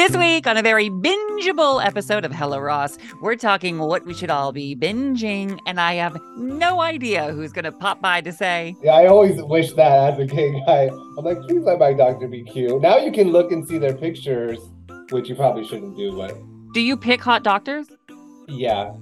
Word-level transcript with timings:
This 0.00 0.16
week, 0.16 0.46
on 0.46 0.56
a 0.56 0.62
very 0.62 0.88
bingeable 0.88 1.84
episode 1.84 2.24
of 2.24 2.32
Hello 2.32 2.58
Ross, 2.58 2.96
we're 3.20 3.36
talking 3.36 3.78
what 3.80 4.06
we 4.06 4.14
should 4.14 4.30
all 4.30 4.50
be 4.50 4.74
binging, 4.74 5.58
and 5.66 5.78
I 5.78 5.92
have 5.96 6.18
no 6.38 6.80
idea 6.80 7.32
who's 7.32 7.52
going 7.52 7.66
to 7.66 7.72
pop 7.72 8.00
by 8.00 8.22
to 8.22 8.32
say. 8.32 8.74
Yeah, 8.82 8.92
I 8.92 9.08
always 9.08 9.42
wish 9.42 9.74
that 9.74 10.14
as 10.14 10.18
a 10.18 10.24
gay 10.24 10.52
guy. 10.64 10.88
I'm 11.18 11.22
like, 11.22 11.42
please 11.42 11.64
let 11.64 11.78
my 11.80 11.92
doctor 11.92 12.28
be 12.28 12.44
cute. 12.44 12.80
Now 12.80 12.96
you 12.96 13.12
can 13.12 13.30
look 13.30 13.52
and 13.52 13.68
see 13.68 13.76
their 13.76 13.92
pictures, 13.94 14.58
which 15.10 15.28
you 15.28 15.34
probably 15.34 15.66
shouldn't 15.66 15.98
do, 15.98 16.16
but 16.16 16.34
Do 16.72 16.80
you 16.80 16.96
pick 16.96 17.20
hot 17.20 17.42
doctors? 17.42 17.88
yeah, 18.48 18.94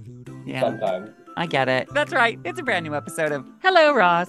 Yeah, 0.46 0.62
sometimes. 0.62 1.10
I 1.36 1.46
get 1.46 1.68
it. 1.68 1.88
That's 1.94 2.12
right. 2.12 2.40
It's 2.44 2.58
a 2.58 2.64
brand 2.64 2.82
new 2.82 2.96
episode 2.96 3.30
of 3.30 3.46
Hello 3.62 3.94
Ross. 3.94 4.28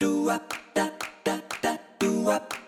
Do 0.00 0.30
up, 0.30 0.54
da, 0.74 0.90
da, 1.24 1.40
da, 1.60 1.76
do 1.98 2.30
up. 2.30 2.67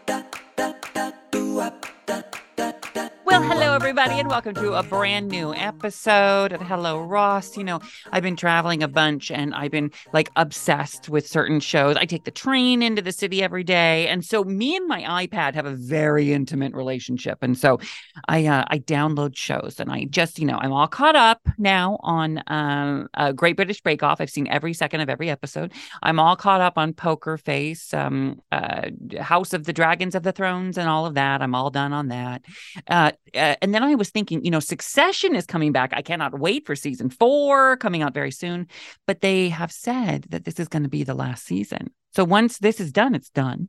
Well, 3.31 3.45
hello, 3.45 3.75
everybody, 3.75 4.15
and 4.15 4.29
welcome 4.29 4.55
to 4.55 4.73
a 4.73 4.83
brand 4.83 5.29
new 5.29 5.55
episode 5.55 6.51
of 6.51 6.61
Hello 6.61 7.01
Ross. 7.01 7.57
You 7.57 7.63
know, 7.63 7.79
I've 8.11 8.25
been 8.25 8.35
traveling 8.35 8.83
a 8.83 8.89
bunch 8.89 9.31
and 9.31 9.55
I've 9.55 9.71
been 9.71 9.93
like 10.13 10.33
obsessed 10.35 11.09
with 11.09 11.29
certain 11.29 11.61
shows. 11.61 11.97
I 11.97 12.07
take 12.07 12.25
the 12.25 12.33
train 12.33 12.83
into 12.83 13.03
the 13.03 13.13
city 13.13 13.41
every 13.41 13.63
day. 13.63 14.09
And 14.09 14.25
so, 14.25 14.43
me 14.43 14.75
and 14.75 14.89
my 14.89 15.27
iPad 15.27 15.55
have 15.55 15.65
a 15.65 15.77
very 15.77 16.33
intimate 16.33 16.75
relationship. 16.75 17.39
And 17.41 17.57
so, 17.57 17.79
I 18.27 18.47
uh, 18.47 18.65
I 18.67 18.81
download 18.81 19.37
shows 19.37 19.77
and 19.79 19.93
I 19.93 20.07
just, 20.07 20.41
you 20.41 20.45
know, 20.45 20.59
I'm 20.61 20.73
all 20.73 20.89
caught 20.89 21.15
up 21.15 21.41
now 21.57 21.99
on 22.01 22.43
um, 22.49 23.09
Great 23.37 23.55
British 23.55 23.81
Bake 23.81 24.03
Off. 24.03 24.21
I've 24.21 24.29
seen 24.29 24.49
every 24.49 24.75
second 24.75 25.03
of 25.03 25.09
every 25.09 25.31
episode. 25.31 25.73
I'm 26.03 26.19
all 26.19 26.35
caught 26.35 26.61
up 26.61 26.77
on 26.77 26.95
Poker 26.95 27.39
Face, 27.39 27.95
um, 27.95 28.43
uh, 28.51 28.91
House 29.21 29.53
of 29.53 29.67
the 29.67 29.73
Dragons 29.73 30.17
of 30.17 30.25
the 30.25 30.33
Thrones, 30.33 30.77
and 30.77 30.89
all 30.89 31.07
of 31.07 31.15
that. 31.15 31.43
I'm 31.43 31.55
all 31.55 31.71
done 31.71 31.93
on 31.93 32.09
that. 32.09 32.43
Uh, 32.89 33.13
uh, 33.35 33.57
and 33.63 33.75
then 33.75 33.83
I 33.83 33.95
was 33.95 34.11
thinking, 34.11 34.45
you 34.45 34.51
know, 34.51 34.61
Succession 34.61 35.35
is 35.35 35.47
coming 35.47 35.73
back. 35.73 35.93
I 35.95 36.03
cannot 36.03 36.39
wait 36.39 36.67
for 36.67 36.75
season 36.75 37.11
four 37.11 37.77
coming 37.77 38.03
out 38.03 38.15
very 38.15 38.31
soon. 38.31 38.67
But 39.07 39.21
they 39.21 39.49
have 39.51 39.73
said 39.73 40.27
that 40.31 40.45
this 40.45 40.59
is 40.59 40.69
going 40.69 40.83
to 40.83 40.89
be 40.89 41.05
the 41.05 41.15
last 41.15 41.45
season. 41.45 41.91
So 42.15 42.25
once 42.25 42.59
this 42.59 42.81
is 42.81 42.93
done, 42.93 43.15
it's 43.15 43.31
done. 43.31 43.69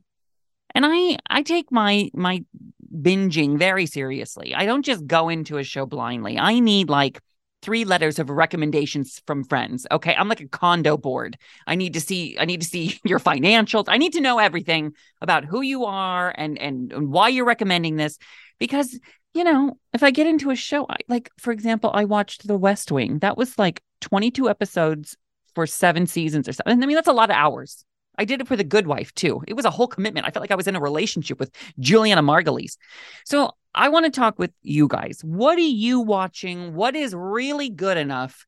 And 0.74 0.84
I 0.86 1.18
I 1.28 1.42
take 1.42 1.70
my 1.70 2.10
my 2.14 2.44
binging 2.92 3.58
very 3.58 3.86
seriously. 3.86 4.54
I 4.54 4.66
don't 4.66 4.84
just 4.84 5.06
go 5.06 5.28
into 5.28 5.58
a 5.58 5.64
show 5.64 5.86
blindly. 5.86 6.38
I 6.38 6.60
need 6.60 6.88
like 6.88 7.20
three 7.62 7.84
letters 7.84 8.18
of 8.18 8.28
recommendations 8.28 9.22
from 9.26 9.44
friends. 9.44 9.86
Okay, 9.90 10.14
I'm 10.14 10.28
like 10.28 10.40
a 10.40 10.48
condo 10.48 10.96
board. 10.96 11.38
I 11.66 11.76
need 11.76 11.94
to 11.94 12.00
see 12.00 12.36
I 12.38 12.44
need 12.44 12.60
to 12.62 12.66
see 12.66 12.98
your 13.04 13.20
financials. 13.20 13.84
I 13.88 13.98
need 13.98 14.14
to 14.14 14.20
know 14.20 14.38
everything 14.38 14.94
about 15.20 15.44
who 15.44 15.60
you 15.60 15.84
are 15.84 16.34
and 16.36 16.58
and, 16.58 16.92
and 16.92 17.12
why 17.12 17.28
you're 17.28 17.44
recommending 17.44 17.96
this 17.96 18.18
because 18.58 18.98
you 19.34 19.44
know, 19.44 19.78
if 19.92 20.02
I 20.02 20.10
get 20.10 20.26
into 20.26 20.50
a 20.50 20.56
show, 20.56 20.86
I, 20.88 20.96
like 21.08 21.30
for 21.38 21.52
example, 21.52 21.90
I 21.92 22.04
watched 22.04 22.46
The 22.46 22.56
West 22.56 22.92
Wing. 22.92 23.18
That 23.20 23.36
was 23.36 23.58
like 23.58 23.82
22 24.00 24.48
episodes 24.48 25.16
for 25.54 25.66
seven 25.66 26.06
seasons 26.06 26.48
or 26.48 26.52
something. 26.52 26.82
I 26.82 26.86
mean, 26.86 26.94
that's 26.94 27.08
a 27.08 27.12
lot 27.12 27.30
of 27.30 27.36
hours. 27.36 27.84
I 28.18 28.24
did 28.24 28.40
it 28.40 28.48
for 28.48 28.56
The 28.56 28.64
Good 28.64 28.86
Wife 28.86 29.14
too. 29.14 29.42
It 29.48 29.54
was 29.54 29.64
a 29.64 29.70
whole 29.70 29.88
commitment. 29.88 30.26
I 30.26 30.30
felt 30.30 30.42
like 30.42 30.50
I 30.50 30.56
was 30.56 30.68
in 30.68 30.76
a 30.76 30.80
relationship 30.80 31.40
with 31.40 31.50
Julianna 31.78 32.22
Margulies. 32.22 32.76
So 33.24 33.52
I 33.74 33.88
want 33.88 34.04
to 34.04 34.10
talk 34.10 34.38
with 34.38 34.52
you 34.62 34.86
guys. 34.86 35.20
What 35.22 35.56
are 35.56 35.60
you 35.60 36.00
watching? 36.00 36.74
What 36.74 36.94
is 36.94 37.14
really 37.14 37.70
good 37.70 37.96
enough 37.96 38.44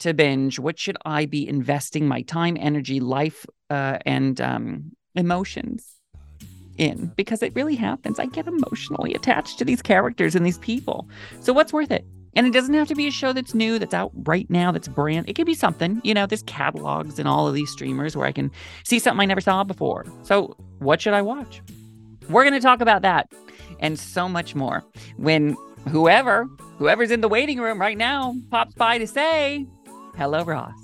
to 0.00 0.14
binge? 0.14 0.58
What 0.58 0.78
should 0.78 0.96
I 1.04 1.26
be 1.26 1.48
investing 1.48 2.08
my 2.08 2.22
time, 2.22 2.56
energy, 2.58 2.98
life, 2.98 3.46
uh, 3.70 3.98
and 4.04 4.40
um, 4.40 4.92
emotions? 5.14 5.93
In 6.78 7.12
because 7.16 7.42
it 7.42 7.54
really 7.54 7.74
happens. 7.74 8.18
I 8.18 8.26
get 8.26 8.46
emotionally 8.46 9.14
attached 9.14 9.58
to 9.58 9.64
these 9.64 9.82
characters 9.82 10.34
and 10.34 10.44
these 10.44 10.58
people. 10.58 11.08
So 11.40 11.52
what's 11.52 11.72
worth 11.72 11.90
it? 11.90 12.04
And 12.36 12.46
it 12.46 12.52
doesn't 12.52 12.74
have 12.74 12.88
to 12.88 12.94
be 12.94 13.06
a 13.06 13.12
show 13.12 13.32
that's 13.32 13.54
new, 13.54 13.78
that's 13.78 13.94
out 13.94 14.10
right 14.24 14.48
now, 14.50 14.72
that's 14.72 14.88
brand. 14.88 15.28
It 15.28 15.34
could 15.34 15.46
be 15.46 15.54
something, 15.54 16.00
you 16.02 16.14
know, 16.14 16.26
there's 16.26 16.42
catalogs 16.42 17.18
and 17.18 17.28
all 17.28 17.46
of 17.46 17.54
these 17.54 17.70
streamers 17.70 18.16
where 18.16 18.26
I 18.26 18.32
can 18.32 18.50
see 18.84 18.98
something 18.98 19.22
I 19.22 19.26
never 19.26 19.40
saw 19.40 19.62
before. 19.62 20.04
So 20.22 20.56
what 20.80 21.00
should 21.00 21.14
I 21.14 21.22
watch? 21.22 21.62
We're 22.28 22.42
going 22.42 22.54
to 22.54 22.60
talk 22.60 22.80
about 22.80 23.02
that 23.02 23.30
and 23.80 23.98
so 23.98 24.28
much 24.28 24.54
more 24.54 24.84
when 25.16 25.56
whoever, 25.88 26.48
whoever's 26.78 27.10
in 27.10 27.20
the 27.20 27.28
waiting 27.28 27.60
room 27.60 27.80
right 27.80 27.98
now 27.98 28.34
pops 28.50 28.74
by 28.74 28.98
to 28.98 29.06
say, 29.06 29.66
hello, 30.16 30.42
Ross. 30.42 30.83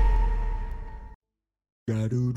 And 1.91 2.31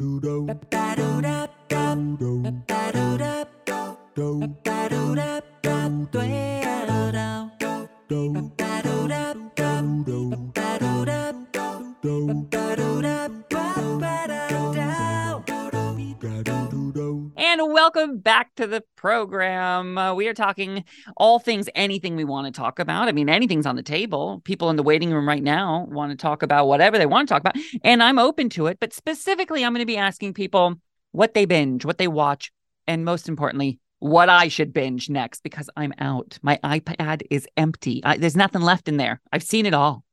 welcome 17.94 18.18
back 18.18 18.52
to 18.56 18.66
the 18.66 18.82
program. 18.96 19.96
Uh, 19.96 20.14
we 20.14 20.26
are 20.26 20.34
talking 20.34 20.84
all 21.16 21.38
things, 21.38 21.68
anything 21.76 22.16
we 22.16 22.24
want 22.24 22.46
to 22.46 22.52
talk 22.52 22.78
about. 22.78 23.06
I 23.08 23.12
mean, 23.12 23.28
anything's 23.28 23.66
on 23.66 23.76
the 23.76 23.84
table. 23.84 24.40
People 24.44 24.70
in 24.70 24.76
the 24.76 24.82
waiting 24.82 25.12
room 25.12 25.28
right 25.28 25.42
now 25.42 25.86
want 25.88 26.10
to 26.10 26.16
talk 26.16 26.42
about 26.42 26.66
whatever 26.66 26.98
they 26.98 27.06
want 27.06 27.28
to 27.28 27.32
talk 27.32 27.40
about, 27.40 27.56
and 27.84 28.02
I'm 28.02 28.18
open 28.18 28.48
to 28.50 28.66
it. 28.66 28.78
But 28.80 28.92
specifically, 28.92 29.64
I'm 29.64 29.72
going 29.72 29.80
to 29.80 29.86
be 29.86 29.96
asking 29.96 30.34
people 30.34 30.74
what 31.12 31.34
they 31.34 31.44
binge, 31.44 31.84
what 31.84 31.98
they 31.98 32.08
watch, 32.08 32.50
and 32.88 33.04
most 33.04 33.28
importantly, 33.28 33.78
what 34.00 34.28
I 34.28 34.48
should 34.48 34.72
binge 34.72 35.08
next 35.08 35.44
because 35.44 35.70
I'm 35.76 35.92
out. 35.98 36.38
My 36.42 36.58
iPad 36.64 37.22
is 37.30 37.46
empty. 37.56 38.02
I, 38.04 38.16
there's 38.16 38.36
nothing 38.36 38.62
left 38.62 38.88
in 38.88 38.96
there. 38.96 39.20
I've 39.32 39.44
seen 39.44 39.66
it 39.66 39.74
all. 39.74 40.04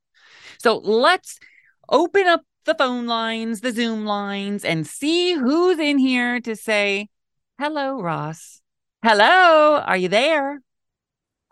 So 0.58 0.78
let's 0.78 1.40
open 1.88 2.28
up 2.28 2.42
the 2.64 2.76
phone 2.76 3.06
lines, 3.06 3.60
the 3.60 3.72
Zoom 3.72 4.04
lines, 4.04 4.64
and 4.64 4.86
see 4.86 5.32
who's 5.32 5.80
in 5.80 5.98
here 5.98 6.40
to 6.42 6.54
say, 6.54 7.08
hello, 7.58 8.00
Ross. 8.00 8.60
Hello, 9.04 9.78
are 9.84 9.96
you 9.96 10.08
there? 10.08 10.60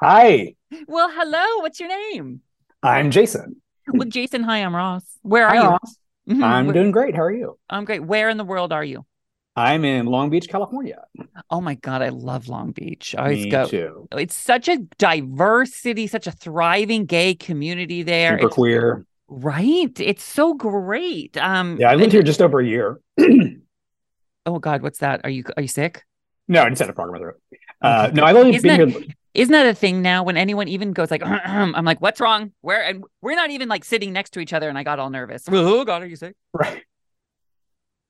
Hi, 0.00 0.54
Well, 0.86 1.10
hello, 1.10 1.58
what's 1.62 1.80
your 1.80 1.88
name? 1.88 2.40
I'm 2.82 3.10
Jason. 3.10 3.60
Well, 3.92 4.08
Jason, 4.08 4.42
hi, 4.44 4.58
I'm 4.58 4.74
Ross. 4.74 5.04
Where 5.22 5.46
are 5.46 5.54
Hi, 5.56 5.62
you? 5.62 5.68
Ross. 5.68 5.96
Mhm, 6.28 6.42
I'm 6.44 6.72
doing 6.72 6.90
great. 6.92 7.14
How 7.16 7.22
are 7.22 7.32
you? 7.32 7.58
I'm 7.68 7.84
great. 7.84 8.04
Where 8.04 8.28
in 8.28 8.36
the 8.36 8.44
world 8.44 8.72
are 8.72 8.84
you? 8.84 9.04
I'm 9.56 9.84
in 9.84 10.06
Long 10.06 10.30
Beach, 10.30 10.48
California. 10.48 11.02
Oh 11.50 11.60
my 11.60 11.74
God, 11.74 12.02
I 12.02 12.10
love 12.10 12.48
Long 12.48 12.70
Beach. 12.70 13.14
I 13.18 13.22
always 13.22 13.44
Me 13.44 13.50
go. 13.50 13.66
too. 13.66 14.08
It's 14.12 14.34
such 14.34 14.68
a 14.68 14.78
diverse 14.98 15.74
city, 15.74 16.06
such 16.06 16.26
a 16.28 16.32
thriving 16.32 17.04
gay 17.04 17.34
community 17.34 18.02
there. 18.04 18.34
Super 18.38 18.46
It's- 18.46 18.54
queer. 18.54 19.06
right. 19.28 19.98
It's 20.00 20.22
so 20.24 20.54
great. 20.54 21.36
Um, 21.36 21.76
Yeah, 21.80 21.88
I 21.90 21.94
lived 21.94 22.04
and- 22.04 22.12
here 22.12 22.22
just 22.22 22.40
over 22.40 22.60
a 22.60 22.66
year. 22.66 23.00
Oh 24.50 24.58
God, 24.58 24.82
what's 24.82 24.98
that? 24.98 25.20
Are 25.24 25.30
you 25.30 25.44
are 25.56 25.62
you 25.62 25.68
sick? 25.68 26.04
no, 26.48 26.62
I 26.64 26.68
just 26.68 26.80
had 26.80 26.90
a 26.90 26.92
frog 26.92 27.08
in 27.08 27.12
my 27.12 27.18
throat. 27.20 27.40
Uh, 27.80 28.06
Okay. 28.08 28.14
no, 28.16 28.24
I've 28.24 28.36
only 28.36 28.56
Isn't 28.56 28.68
been 28.68 28.90
that- 28.90 29.00
here. 29.02 29.14
Isn't 29.34 29.52
that 29.52 29.66
a 29.66 29.74
thing 29.74 30.02
now? 30.02 30.24
When 30.24 30.36
anyone 30.36 30.66
even 30.66 30.92
goes 30.92 31.08
like, 31.08 31.22
I'm 31.24 31.84
like, 31.84 32.00
what's 32.00 32.18
wrong? 32.20 32.50
Where? 32.62 32.82
And 32.84 33.04
we're 33.22 33.36
not 33.36 33.50
even 33.50 33.68
like 33.68 33.84
sitting 33.84 34.12
next 34.12 34.30
to 34.30 34.40
each 34.40 34.52
other, 34.52 34.68
and 34.68 34.76
I 34.76 34.82
got 34.82 34.98
all 34.98 35.08
nervous. 35.08 35.44
Oh 35.48 35.84
God, 35.84 36.02
are 36.02 36.06
you 36.06 36.16
sick? 36.16 36.34
Right. 36.52 36.82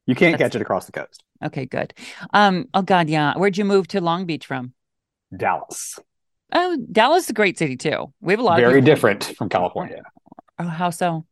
You 0.06 0.14
can't 0.14 0.32
That's- 0.32 0.52
catch 0.52 0.56
it 0.56 0.62
across 0.62 0.86
the 0.86 0.92
coast. 0.92 1.22
Okay, 1.44 1.66
good. 1.66 1.92
Um, 2.32 2.68
oh 2.72 2.80
God, 2.82 3.08
yeah. 3.10 3.34
Where'd 3.36 3.58
you 3.58 3.66
move 3.66 3.86
to 3.88 4.00
Long 4.00 4.24
Beach 4.24 4.46
from? 4.46 4.72
Dallas. 5.36 5.98
Oh, 6.52 6.76
Dallas 6.90 7.24
is 7.24 7.30
a 7.30 7.34
great 7.34 7.58
city 7.58 7.76
too. 7.76 8.12
We 8.22 8.32
have 8.32 8.40
a 8.40 8.42
lot 8.42 8.58
of 8.58 8.64
Very 8.64 8.80
people- 8.80 8.86
different 8.94 9.24
from 9.36 9.48
California. 9.50 10.02
Oh, 10.58 10.64
how 10.64 10.88
so? 10.90 11.26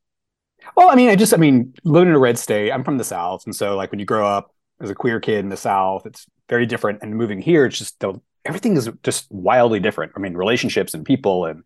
Well, 0.76 0.90
I 0.90 0.96
mean, 0.96 1.08
I 1.08 1.16
just, 1.16 1.32
I 1.32 1.38
mean, 1.38 1.72
living 1.84 2.08
in 2.10 2.14
a 2.14 2.18
red 2.18 2.38
state, 2.38 2.70
I'm 2.72 2.84
from 2.84 2.98
the 2.98 3.04
South. 3.04 3.44
And 3.46 3.54
so, 3.56 3.74
like, 3.76 3.90
when 3.90 4.00
you 4.00 4.06
grow 4.06 4.26
up 4.26 4.54
as 4.80 4.90
a 4.90 4.94
queer 4.94 5.20
kid 5.20 5.40
in 5.40 5.48
the 5.48 5.56
South, 5.56 6.06
it's 6.06 6.26
very 6.48 6.66
different. 6.66 7.02
And 7.02 7.14
moving 7.14 7.40
here, 7.40 7.66
it's 7.66 7.78
just 7.78 7.98
the, 8.00 8.20
everything 8.44 8.76
is 8.76 8.88
just 9.02 9.26
wildly 9.30 9.80
different. 9.80 10.12
I 10.16 10.20
mean, 10.20 10.34
relationships 10.34 10.94
and 10.94 11.04
people 11.04 11.46
and 11.46 11.64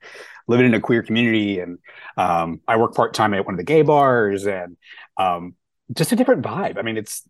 living 0.48 0.66
in 0.66 0.74
a 0.74 0.80
queer 0.80 1.02
community. 1.02 1.60
And 1.60 1.78
um, 2.16 2.60
I 2.66 2.76
work 2.76 2.94
part 2.94 3.14
time 3.14 3.34
at 3.34 3.44
one 3.44 3.54
of 3.54 3.58
the 3.58 3.64
gay 3.64 3.82
bars 3.82 4.46
and 4.46 4.76
um, 5.16 5.54
just 5.92 6.12
a 6.12 6.16
different 6.16 6.42
vibe. 6.42 6.78
I 6.78 6.82
mean, 6.82 6.96
it's, 6.96 7.22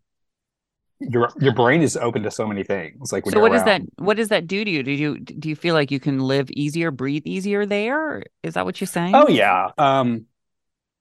your 1.08 1.30
your 1.40 1.52
brain 1.52 1.82
is 1.82 1.96
open 1.96 2.22
to 2.22 2.30
so 2.30 2.46
many 2.46 2.62
things. 2.62 3.12
Like 3.12 3.26
when 3.26 3.32
So 3.32 3.40
what 3.40 3.50
does 3.50 3.64
that 3.64 3.82
what 3.96 4.16
does 4.16 4.28
that 4.28 4.46
do 4.46 4.64
to 4.64 4.70
you? 4.70 4.84
Do 4.84 4.92
you 4.92 5.18
do 5.18 5.48
you 5.48 5.56
feel 5.56 5.74
like 5.74 5.90
you 5.90 5.98
can 5.98 6.20
live 6.20 6.48
easier, 6.52 6.92
breathe 6.92 7.26
easier 7.26 7.66
there? 7.66 8.22
Is 8.44 8.54
that 8.54 8.64
what 8.64 8.80
you're 8.80 8.86
saying? 8.86 9.14
Oh 9.14 9.28
yeah. 9.28 9.70
Um, 9.78 10.26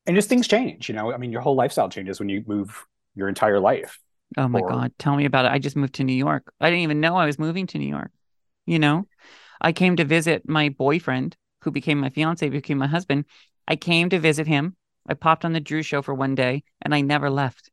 and 0.07 0.15
just 0.15 0.27
things 0.27 0.47
change, 0.47 0.89
you 0.89 0.95
know. 0.95 1.13
I 1.13 1.17
mean, 1.17 1.31
your 1.31 1.41
whole 1.41 1.55
lifestyle 1.55 1.89
changes 1.89 2.19
when 2.19 2.29
you 2.29 2.43
move 2.47 2.85
your 3.13 3.29
entire 3.29 3.59
life. 3.59 3.99
Oh 4.37 4.47
my 4.47 4.59
or- 4.59 4.69
God. 4.69 4.93
Tell 4.97 5.15
me 5.15 5.25
about 5.25 5.45
it. 5.45 5.51
I 5.51 5.59
just 5.59 5.75
moved 5.75 5.95
to 5.95 6.03
New 6.03 6.13
York. 6.15 6.53
I 6.59 6.69
didn't 6.69 6.83
even 6.83 7.01
know 7.01 7.15
I 7.15 7.25
was 7.25 7.39
moving 7.39 7.67
to 7.67 7.77
New 7.77 7.89
York. 7.89 8.11
You 8.65 8.79
know, 8.79 9.07
I 9.59 9.71
came 9.71 9.95
to 9.97 10.05
visit 10.05 10.47
my 10.47 10.69
boyfriend 10.69 11.35
who 11.63 11.71
became 11.71 11.99
my 11.99 12.09
fiance, 12.09 12.47
became 12.47 12.77
my 12.77 12.87
husband. 12.87 13.25
I 13.67 13.75
came 13.75 14.09
to 14.09 14.19
visit 14.19 14.47
him. 14.47 14.75
I 15.07 15.15
popped 15.15 15.45
on 15.45 15.53
the 15.53 15.59
Drew 15.59 15.81
show 15.81 16.01
for 16.01 16.13
one 16.13 16.35
day 16.35 16.63
and 16.81 16.93
I 16.93 17.01
never 17.01 17.29
left. 17.29 17.69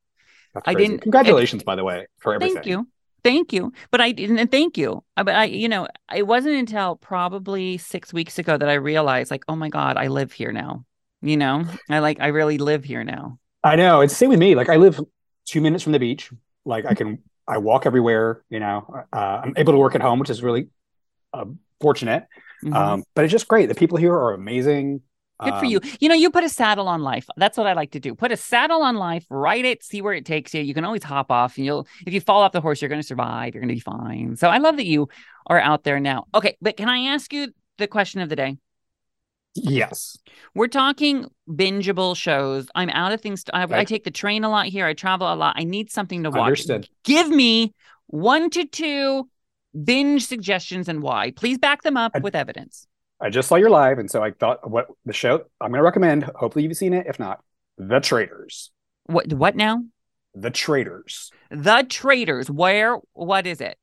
I 0.64 0.74
didn't- 0.74 1.02
Congratulations, 1.02 1.62
by 1.62 1.76
the 1.76 1.84
way, 1.84 2.06
for 2.18 2.34
everything. 2.34 2.54
Thank 2.56 2.66
you. 2.66 2.88
Thank 3.22 3.52
you. 3.52 3.72
But 3.90 4.00
I 4.00 4.12
didn't 4.12 4.50
thank 4.50 4.78
you. 4.78 5.04
Uh, 5.16 5.24
But 5.24 5.34
I, 5.34 5.44
you 5.44 5.68
know, 5.68 5.88
it 6.14 6.26
wasn't 6.26 6.56
until 6.56 6.96
probably 6.96 7.76
six 7.78 8.12
weeks 8.12 8.38
ago 8.38 8.56
that 8.56 8.68
I 8.68 8.74
realized, 8.74 9.30
like, 9.30 9.44
oh 9.48 9.56
my 9.56 9.68
God, 9.68 9.96
I 9.96 10.06
live 10.08 10.32
here 10.32 10.52
now. 10.52 10.84
You 11.20 11.36
know, 11.36 11.64
I 11.90 11.98
like, 11.98 12.20
I 12.20 12.28
really 12.28 12.58
live 12.58 12.84
here 12.84 13.04
now. 13.04 13.38
I 13.64 13.76
know. 13.76 14.00
It's 14.00 14.12
the 14.12 14.18
same 14.18 14.30
with 14.30 14.38
me. 14.38 14.54
Like 14.54 14.68
I 14.68 14.76
live 14.76 15.00
two 15.44 15.60
minutes 15.60 15.82
from 15.82 15.92
the 15.92 15.98
beach. 15.98 16.30
Like 16.68 16.84
I 16.86 16.94
can, 16.94 17.18
I 17.46 17.58
walk 17.58 17.86
everywhere. 17.86 18.44
You 18.50 18.60
know, 18.60 19.04
uh, 19.12 19.40
I'm 19.42 19.54
able 19.56 19.72
to 19.72 19.78
work 19.78 19.94
at 19.94 20.02
home, 20.02 20.18
which 20.18 20.30
is 20.30 20.42
really 20.42 20.68
uh, 21.32 21.46
fortunate. 21.80 22.26
Mhm. 22.64 22.74
Um, 22.74 23.04
but 23.14 23.24
it's 23.24 23.32
just 23.32 23.48
great. 23.48 23.66
The 23.68 23.74
people 23.74 23.98
here 23.98 24.12
are 24.12 24.34
amazing. 24.34 25.00
Good 25.40 25.54
for 25.54 25.64
Um, 25.66 25.70
you. 25.72 25.80
You 26.00 26.08
know, 26.08 26.16
you 26.16 26.30
put 26.30 26.42
a 26.42 26.48
saddle 26.48 26.88
on 26.88 27.02
life. 27.02 27.26
That's 27.36 27.56
what 27.56 27.68
I 27.68 27.72
like 27.72 27.92
to 27.92 28.00
do. 28.00 28.16
Put 28.16 28.32
a 28.32 28.36
saddle 28.36 28.82
on 28.82 28.96
life, 28.96 29.24
ride 29.30 29.64
it, 29.64 29.84
see 29.84 30.02
where 30.02 30.12
it 30.12 30.26
takes 30.26 30.52
you. 30.52 30.62
You 30.62 30.74
can 30.74 30.84
always 30.84 31.04
hop 31.04 31.30
off 31.30 31.56
and 31.56 31.64
you'll 31.64 31.86
if 32.06 32.12
you 32.12 32.20
fall 32.20 32.42
off 32.42 32.50
the 32.52 32.60
horse, 32.60 32.82
you're 32.82 32.88
gonna 32.88 33.04
survive. 33.04 33.54
You're 33.54 33.60
gonna 33.62 33.74
be 33.74 33.78
fine. 33.80 34.36
So 34.36 34.48
I 34.48 34.58
love 34.58 34.76
that 34.76 34.86
you 34.86 35.08
are 35.46 35.60
out 35.60 35.84
there 35.84 36.00
now. 36.00 36.26
Okay, 36.34 36.56
but 36.60 36.76
can 36.76 36.88
I 36.88 37.14
ask 37.14 37.32
you 37.32 37.52
the 37.78 37.86
question 37.86 38.20
of 38.20 38.28
the 38.28 38.36
day? 38.36 38.56
Yes. 39.54 40.18
We're 40.54 40.68
talking 40.68 41.26
bingeable 41.48 42.16
shows. 42.16 42.66
I'm 42.74 42.90
out 42.90 43.12
of 43.12 43.20
things. 43.20 43.44
To, 43.44 43.56
I, 43.56 43.80
I 43.80 43.84
take 43.84 44.04
the 44.04 44.10
train 44.10 44.44
a 44.44 44.48
lot 44.48 44.66
here. 44.66 44.86
I 44.86 44.94
travel 44.94 45.32
a 45.32 45.34
lot. 45.34 45.56
I 45.58 45.64
need 45.64 45.90
something 45.90 46.22
to 46.22 46.30
watch. 46.30 46.40
Understood. 46.40 46.88
Give 47.04 47.28
me 47.28 47.74
one 48.06 48.50
to 48.50 48.64
two 48.64 49.28
binge 49.84 50.26
suggestions 50.26 50.88
and 50.88 51.02
why. 51.02 51.32
Please 51.32 51.58
back 51.58 51.82
them 51.82 51.96
up 51.96 52.12
I- 52.14 52.20
with 52.20 52.34
evidence. 52.34 52.86
I 53.20 53.30
just 53.30 53.48
saw 53.48 53.56
your 53.56 53.70
live, 53.70 53.98
and 53.98 54.08
so 54.08 54.22
I 54.22 54.30
thought 54.30 54.70
what 54.70 54.86
the 55.04 55.12
show 55.12 55.42
I'm 55.60 55.72
going 55.72 55.80
to 55.80 55.82
recommend. 55.82 56.22
Hopefully, 56.22 56.64
you've 56.64 56.76
seen 56.76 56.94
it. 56.94 57.08
If 57.08 57.18
not, 57.18 57.42
The 57.76 57.98
Traitors. 57.98 58.70
What? 59.06 59.32
What 59.32 59.56
now? 59.56 59.82
The 60.36 60.50
Traitors. 60.50 61.32
The 61.50 61.84
Traitors. 61.88 62.48
Where? 62.48 62.98
What 63.14 63.44
is 63.44 63.60
it? 63.60 63.76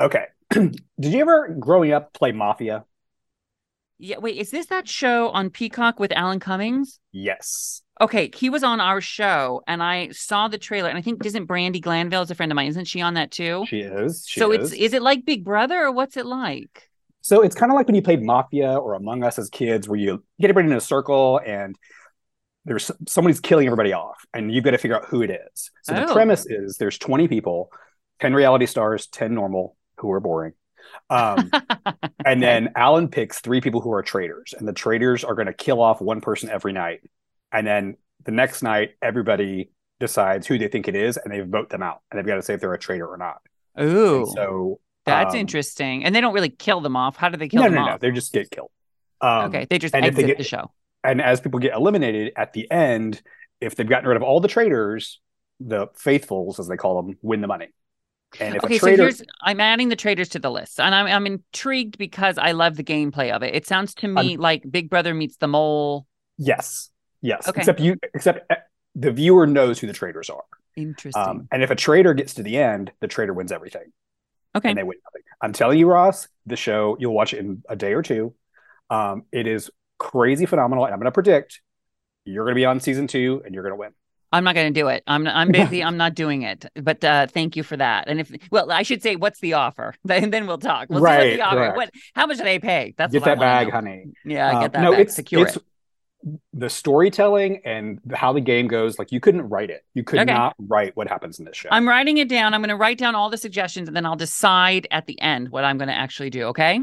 Okay. 0.00 0.24
Did 0.50 0.74
you 0.98 1.20
ever, 1.20 1.54
growing 1.60 1.92
up, 1.92 2.12
play 2.14 2.32
Mafia? 2.32 2.84
Yeah. 3.98 4.18
Wait. 4.18 4.36
Is 4.36 4.50
this 4.50 4.66
that 4.66 4.88
show 4.88 5.30
on 5.30 5.50
Peacock 5.50 6.00
with 6.00 6.12
Alan 6.12 6.40
Cummings? 6.40 6.98
Yes. 7.12 7.82
Okay, 8.00 8.28
he 8.34 8.50
was 8.50 8.64
on 8.64 8.80
our 8.80 9.00
show, 9.00 9.62
and 9.68 9.80
I 9.80 10.08
saw 10.08 10.48
the 10.48 10.58
trailer, 10.58 10.88
and 10.88 10.98
I 10.98 11.00
think 11.00 11.24
isn't 11.24 11.46
Brandi 11.46 11.80
Glanville 11.80 12.22
is 12.22 12.30
a 12.30 12.34
friend 12.34 12.50
of 12.50 12.56
mine? 12.56 12.66
Isn't 12.66 12.86
she 12.86 13.00
on 13.00 13.14
that 13.14 13.30
too? 13.30 13.64
She 13.68 13.80
is. 13.82 14.24
She 14.26 14.40
so 14.40 14.50
is. 14.50 14.72
it's 14.72 14.80
is 14.80 14.92
it 14.94 15.02
like 15.02 15.24
Big 15.24 15.44
Brother 15.44 15.80
or 15.84 15.92
what's 15.92 16.16
it 16.16 16.26
like? 16.26 16.90
So 17.20 17.40
it's 17.42 17.54
kind 17.54 17.70
of 17.70 17.76
like 17.76 17.86
when 17.86 17.94
you 17.94 18.02
played 18.02 18.20
Mafia 18.22 18.74
or 18.74 18.94
Among 18.94 19.22
Us 19.22 19.38
as 19.38 19.48
kids, 19.48 19.88
where 19.88 19.98
you 19.98 20.24
get 20.40 20.50
everybody 20.50 20.72
in 20.72 20.76
a 20.76 20.80
circle 20.80 21.40
and 21.46 21.76
there's 22.64 22.90
somebody's 23.06 23.40
killing 23.40 23.66
everybody 23.66 23.92
off, 23.92 24.24
and 24.34 24.52
you've 24.52 24.64
got 24.64 24.72
to 24.72 24.78
figure 24.78 24.96
out 24.96 25.04
who 25.06 25.22
it 25.22 25.30
is. 25.30 25.70
So 25.84 25.94
the 25.94 26.08
Oh. 26.08 26.12
premise 26.12 26.46
is 26.46 26.76
there's 26.78 26.98
20 26.98 27.28
people, 27.28 27.70
10 28.20 28.34
reality 28.34 28.66
stars, 28.66 29.06
10 29.06 29.34
normal 29.34 29.76
who 29.98 30.10
are 30.10 30.20
boring. 30.20 30.54
Um, 31.10 31.50
and 32.24 32.42
then 32.42 32.70
Alan 32.76 33.08
picks 33.08 33.40
three 33.40 33.60
people 33.60 33.80
who 33.80 33.92
are 33.92 34.02
traitors, 34.02 34.54
and 34.56 34.66
the 34.66 34.72
traitors 34.72 35.24
are 35.24 35.34
going 35.34 35.46
to 35.46 35.52
kill 35.52 35.80
off 35.80 36.00
one 36.00 36.20
person 36.20 36.48
every 36.48 36.72
night. 36.72 37.00
And 37.52 37.66
then 37.66 37.96
the 38.24 38.32
next 38.32 38.62
night, 38.62 38.90
everybody 39.02 39.70
decides 40.00 40.46
who 40.46 40.58
they 40.58 40.68
think 40.68 40.88
it 40.88 40.96
is, 40.96 41.16
and 41.16 41.32
they 41.32 41.40
vote 41.40 41.70
them 41.70 41.82
out, 41.82 42.00
and 42.10 42.18
they've 42.18 42.26
got 42.26 42.36
to 42.36 42.42
say 42.42 42.54
if 42.54 42.60
they're 42.60 42.72
a 42.74 42.78
traitor 42.78 43.06
or 43.06 43.16
not. 43.16 43.38
And 43.76 43.88
Ooh, 43.90 44.26
so 44.34 44.80
that's 45.04 45.34
um, 45.34 45.40
interesting. 45.40 46.04
And 46.04 46.14
they 46.14 46.20
don't 46.20 46.34
really 46.34 46.48
kill 46.50 46.80
them 46.80 46.96
off. 46.96 47.16
How 47.16 47.28
do 47.28 47.36
they 47.36 47.48
kill 47.48 47.62
No, 47.62 47.68
them 47.68 47.74
no, 47.74 47.84
no. 47.86 47.92
no, 47.92 47.98
They 48.00 48.10
just 48.10 48.32
get 48.32 48.50
killed. 48.50 48.70
Um, 49.20 49.46
okay, 49.46 49.66
they 49.68 49.78
just 49.78 49.94
and 49.94 50.04
if 50.04 50.14
they 50.14 50.22
exit 50.22 50.36
get- 50.36 50.38
the 50.38 50.44
show. 50.48 50.70
and 51.02 51.20
as 51.22 51.40
people 51.40 51.58
get 51.60 51.74
eliminated 51.74 52.32
at 52.36 52.52
the 52.52 52.70
end, 52.70 53.22
if 53.60 53.74
they've 53.76 53.88
gotten 53.88 54.08
rid 54.08 54.16
of 54.16 54.22
all 54.22 54.40
the 54.40 54.48
traitors, 54.48 55.20
the 55.60 55.86
faithfuls, 55.96 56.58
as 56.58 56.66
they 56.68 56.76
call 56.76 57.02
them, 57.02 57.16
win 57.22 57.40
the 57.40 57.46
money. 57.46 57.68
And 58.40 58.56
if 58.56 58.64
Okay, 58.64 58.76
a 58.76 58.78
so 58.78 58.92
here's 58.92 59.22
I'm 59.40 59.60
adding 59.60 59.88
the 59.88 59.96
Traitors 59.96 60.28
to 60.30 60.38
the 60.38 60.50
list, 60.50 60.80
and 60.80 60.94
I'm 60.94 61.06
I'm 61.06 61.26
intrigued 61.26 61.98
because 61.98 62.38
I 62.38 62.52
love 62.52 62.76
the 62.76 62.84
gameplay 62.84 63.30
of 63.30 63.42
it. 63.42 63.54
It 63.54 63.66
sounds 63.66 63.94
to 63.96 64.08
me 64.08 64.36
like 64.36 64.70
Big 64.70 64.90
Brother 64.90 65.14
meets 65.14 65.36
the 65.36 65.48
Mole. 65.48 66.06
yes, 66.38 66.90
yes, 67.20 67.46
Okay. 67.48 67.60
except 67.60 67.80
you, 67.80 67.96
except 68.14 68.50
uh, 68.50 68.56
the 68.94 69.12
viewer 69.12 69.46
knows 69.46 69.78
who 69.78 69.86
the 69.86 69.92
traders 69.92 70.30
are. 70.30 70.42
Interesting. 70.76 71.40
Um, 71.40 71.48
and 71.52 71.62
if 71.62 71.70
a 71.70 71.76
trader 71.76 72.14
gets 72.14 72.34
to 72.34 72.42
the 72.42 72.58
end, 72.58 72.92
the 73.00 73.08
trader 73.08 73.32
wins 73.32 73.52
everything, 73.52 73.92
okay, 74.54 74.70
and 74.70 74.78
they 74.78 74.82
win 74.82 74.98
nothing. 75.04 75.22
I'm 75.42 75.52
telling 75.52 75.78
you, 75.78 75.86
Ross, 75.88 76.28
the 76.46 76.56
show 76.56 76.96
you'll 77.00 77.14
watch 77.14 77.34
it 77.34 77.38
in 77.40 77.62
a 77.68 77.76
day 77.76 77.94
or 77.94 78.02
two. 78.02 78.34
Um, 78.90 79.24
it 79.32 79.46
is 79.46 79.70
crazy 79.98 80.46
phenomenal, 80.46 80.84
and 80.84 80.94
I'm 80.94 81.00
going 81.00 81.06
to 81.06 81.12
predict 81.12 81.60
you're 82.24 82.44
going 82.44 82.54
to 82.54 82.60
be 82.60 82.66
on 82.66 82.80
season 82.80 83.06
two, 83.06 83.42
and 83.44 83.54
you're 83.54 83.64
going 83.64 83.72
to 83.74 83.78
win. 83.80 83.92
I'm 84.34 84.44
not 84.44 84.54
going 84.54 84.72
to 84.72 84.80
do 84.80 84.88
it. 84.88 85.02
I'm 85.06 85.26
I'm 85.26 85.52
busy. 85.52 85.82
I'm 85.82 85.96
not 85.96 86.14
doing 86.14 86.42
it. 86.42 86.66
But 86.74 87.02
uh, 87.04 87.26
thank 87.28 87.56
you 87.56 87.62
for 87.62 87.76
that. 87.76 88.08
And 88.08 88.20
if 88.20 88.30
well, 88.50 88.70
I 88.72 88.82
should 88.82 89.02
say, 89.02 89.16
what's 89.16 89.40
the 89.40 89.54
offer? 89.54 89.94
Then 90.04 90.30
then 90.30 90.46
we'll 90.46 90.58
talk. 90.58 90.88
We'll 90.90 91.00
Right, 91.00 91.30
what 91.30 91.36
the 91.36 91.42
offer. 91.42 91.72
What? 91.76 91.90
How 92.14 92.26
much 92.26 92.38
do 92.38 92.44
they 92.44 92.58
pay? 92.58 92.94
That's 92.96 93.12
get 93.12 93.24
that 93.24 93.38
bag, 93.38 93.70
honey. 93.70 94.06
Yeah, 94.24 94.50
Um, 94.56 94.60
get 94.62 94.72
that 94.72 94.82
no, 94.82 94.90
bag. 94.92 95.00
it's 95.00 95.14
Secure 95.14 95.42
it's 95.46 95.56
it. 95.56 95.62
the 96.52 96.68
storytelling 96.68 97.60
and 97.64 98.00
how 98.12 98.32
the 98.32 98.40
game 98.40 98.66
goes. 98.66 98.98
Like 98.98 99.12
you 99.12 99.20
couldn't 99.20 99.48
write 99.48 99.70
it. 99.70 99.84
You 99.94 100.02
could 100.04 100.20
Okay. 100.20 100.32
not 100.32 100.54
write 100.58 100.96
what 100.96 101.08
happens 101.08 101.38
in 101.38 101.44
this 101.44 101.56
show. 101.56 101.68
I'm 101.70 101.86
writing 101.88 102.18
it 102.18 102.28
down. 102.28 102.54
I'm 102.54 102.60
going 102.60 102.70
to 102.70 102.76
write 102.76 102.98
down 102.98 103.14
all 103.14 103.30
the 103.30 103.38
suggestions, 103.38 103.88
and 103.88 103.96
then 103.96 104.04
I'll 104.06 104.16
decide 104.16 104.88
at 104.90 105.06
the 105.06 105.20
end 105.20 105.50
what 105.50 105.64
I'm 105.64 105.78
going 105.78 105.88
to 105.88 105.94
actually 105.94 106.30
do. 106.30 106.44
Okay. 106.46 106.80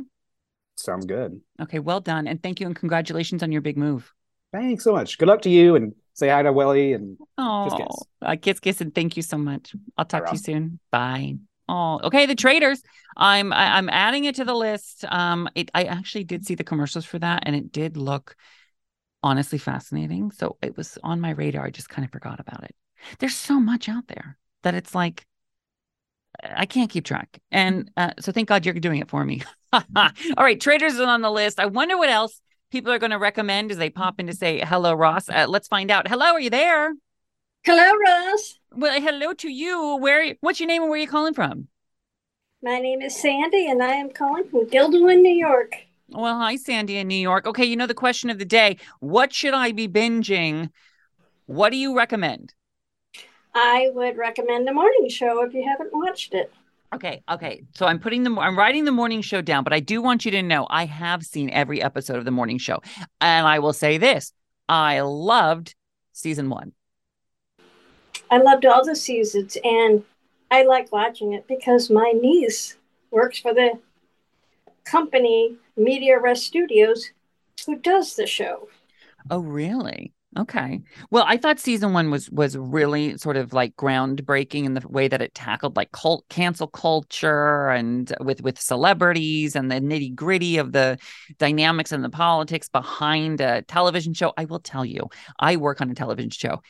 Sounds 0.77 1.05
good. 1.05 1.41
Okay. 1.61 1.79
Well 1.79 1.99
done, 1.99 2.27
and 2.27 2.41
thank 2.41 2.59
you, 2.59 2.65
and 2.67 2.75
congratulations 2.75 3.43
on 3.43 3.51
your 3.51 3.61
big 3.61 3.77
move. 3.77 4.13
Thanks 4.53 4.83
so 4.83 4.93
much. 4.93 5.17
Good 5.17 5.27
luck 5.27 5.41
to 5.43 5.49
you, 5.49 5.75
and 5.75 5.93
say 6.13 6.29
hi 6.29 6.43
to 6.43 6.51
Willie 6.51 6.93
And 6.93 7.17
Oh, 7.37 7.75
kiss. 7.77 8.07
Uh, 8.21 8.35
kiss, 8.41 8.59
kiss, 8.59 8.81
and 8.81 8.93
thank 8.93 9.15
you 9.17 9.23
so 9.23 9.37
much. 9.37 9.75
I'll 9.97 10.05
talk 10.05 10.25
to 10.27 10.33
you 10.33 10.37
soon. 10.37 10.79
Bye. 10.91 11.35
Oh, 11.67 11.99
okay. 12.03 12.25
The 12.25 12.35
Traitors. 12.35 12.81
I'm 13.17 13.51
I, 13.53 13.77
I'm 13.77 13.89
adding 13.89 14.25
it 14.25 14.35
to 14.35 14.45
the 14.45 14.53
list. 14.53 15.05
Um, 15.07 15.49
it 15.55 15.69
I 15.73 15.83
actually 15.83 16.23
did 16.23 16.45
see 16.45 16.55
the 16.55 16.63
commercials 16.63 17.05
for 17.05 17.19
that, 17.19 17.43
and 17.45 17.55
it 17.55 17.71
did 17.71 17.97
look 17.97 18.35
honestly 19.23 19.57
fascinating. 19.57 20.31
So 20.31 20.57
it 20.61 20.77
was 20.77 20.97
on 21.03 21.21
my 21.21 21.31
radar. 21.31 21.65
I 21.65 21.69
just 21.69 21.89
kind 21.89 22.05
of 22.05 22.11
forgot 22.11 22.39
about 22.39 22.63
it. 22.63 22.75
There's 23.19 23.35
so 23.35 23.59
much 23.59 23.89
out 23.89 24.07
there 24.07 24.37
that 24.63 24.75
it's 24.75 24.95
like 24.95 25.25
I 26.43 26.65
can't 26.65 26.89
keep 26.89 27.05
track. 27.05 27.39
And 27.51 27.91
uh, 27.97 28.11
so 28.19 28.31
thank 28.31 28.47
God 28.47 28.65
you're 28.65 28.73
doing 28.75 28.99
it 28.99 29.09
for 29.09 29.23
me. 29.23 29.43
All 29.73 29.83
right, 30.37 30.59
Traitors 30.59 30.93
is 30.93 30.99
on 30.99 31.21
the 31.21 31.31
list. 31.31 31.59
I 31.59 31.65
wonder 31.67 31.97
what 31.97 32.09
else 32.09 32.41
people 32.71 32.91
are 32.91 32.99
going 32.99 33.11
to 33.11 33.19
recommend 33.19 33.69
as 33.69 33.77
they 33.77 33.89
pop 33.89 34.19
in 34.19 34.27
to 34.27 34.33
say 34.33 34.59
hello, 34.65 34.93
Ross. 34.93 35.29
Uh, 35.29 35.45
let's 35.47 35.67
find 35.67 35.91
out. 35.91 36.07
Hello, 36.07 36.27
are 36.27 36.39
you 36.39 36.49
there? 36.49 36.93
Hello, 37.63 37.91
Ross. 38.07 38.57
Well, 38.73 38.99
hello 38.99 39.33
to 39.33 39.49
you. 39.49 39.97
Where? 39.97 40.35
What's 40.41 40.59
your 40.59 40.67
name 40.67 40.81
and 40.81 40.89
where 40.89 40.97
are 40.97 41.01
you 41.01 41.07
calling 41.07 41.33
from? 41.33 41.67
My 42.63 42.79
name 42.79 43.01
is 43.01 43.15
Sandy, 43.15 43.69
and 43.69 43.83
I 43.83 43.93
am 43.93 44.09
calling 44.09 44.47
from 44.49 44.67
Guilderland, 44.67 45.21
New 45.21 45.33
York. 45.33 45.75
Well, 46.09 46.37
hi, 46.37 46.55
Sandy 46.55 46.97
in 46.97 47.07
New 47.07 47.15
York. 47.15 47.45
Okay, 47.45 47.65
you 47.65 47.75
know 47.75 47.87
the 47.87 47.93
question 47.93 48.29
of 48.29 48.39
the 48.39 48.45
day: 48.45 48.77
What 48.99 49.33
should 49.33 49.53
I 49.53 49.71
be 49.71 49.87
binging? 49.87 50.69
What 51.45 51.71
do 51.71 51.77
you 51.77 51.95
recommend? 51.95 52.53
I 53.53 53.89
would 53.93 54.17
recommend 54.17 54.67
the 54.67 54.73
morning 54.73 55.09
show 55.09 55.43
if 55.43 55.53
you 55.53 55.67
haven't 55.67 55.93
watched 55.93 56.33
it. 56.33 56.51
Okay, 56.93 57.23
okay. 57.29 57.63
So 57.73 57.85
I'm 57.85 57.99
putting 57.99 58.23
the 58.23 58.31
I'm 58.31 58.57
writing 58.57 58.83
the 58.83 58.91
morning 58.91 59.21
show 59.21 59.41
down, 59.41 59.63
but 59.63 59.71
I 59.71 59.79
do 59.79 60.01
want 60.01 60.25
you 60.25 60.31
to 60.31 60.43
know 60.43 60.67
I 60.69 60.85
have 60.85 61.23
seen 61.23 61.49
every 61.49 61.81
episode 61.81 62.17
of 62.17 62.25
the 62.25 62.31
morning 62.31 62.57
show. 62.57 62.81
And 63.21 63.47
I 63.47 63.59
will 63.59 63.73
say 63.73 63.97
this. 63.97 64.33
I 64.67 64.99
loved 65.01 65.75
season 66.11 66.49
1. 66.49 66.73
I 68.29 68.37
loved 68.37 68.65
all 68.65 68.85
the 68.85 68.95
seasons 68.95 69.57
and 69.63 70.03
I 70.49 70.63
like 70.63 70.91
watching 70.91 71.33
it 71.33 71.47
because 71.47 71.89
my 71.89 72.11
niece 72.11 72.77
works 73.09 73.39
for 73.39 73.53
the 73.53 73.79
company 74.83 75.55
Media 75.77 76.19
Res 76.19 76.43
Studios 76.43 77.11
who 77.65 77.77
does 77.77 78.15
the 78.15 78.27
show. 78.27 78.67
Oh, 79.29 79.39
really? 79.39 80.13
Okay. 80.39 80.81
Well, 81.09 81.25
I 81.27 81.35
thought 81.35 81.59
season 81.59 81.91
one 81.91 82.09
was 82.09 82.29
was 82.29 82.55
really 82.57 83.17
sort 83.17 83.35
of 83.35 83.51
like 83.51 83.75
groundbreaking 83.75 84.63
in 84.63 84.75
the 84.75 84.87
way 84.87 85.09
that 85.09 85.21
it 85.21 85.35
tackled 85.35 85.75
like 85.75 85.91
cult 85.91 86.23
cancel 86.29 86.67
culture 86.67 87.67
and 87.69 88.13
with 88.21 88.41
with 88.41 88.57
celebrities 88.57 89.57
and 89.57 89.69
the 89.69 89.75
nitty 89.75 90.15
gritty 90.15 90.57
of 90.57 90.71
the 90.71 90.97
dynamics 91.37 91.91
and 91.91 92.01
the 92.01 92.09
politics 92.09 92.69
behind 92.69 93.41
a 93.41 93.61
television 93.63 94.13
show. 94.13 94.31
I 94.37 94.45
will 94.45 94.61
tell 94.61 94.85
you, 94.85 95.09
I 95.37 95.57
work 95.57 95.81
on 95.81 95.91
a 95.91 95.95
television 95.95 96.29
show, 96.29 96.61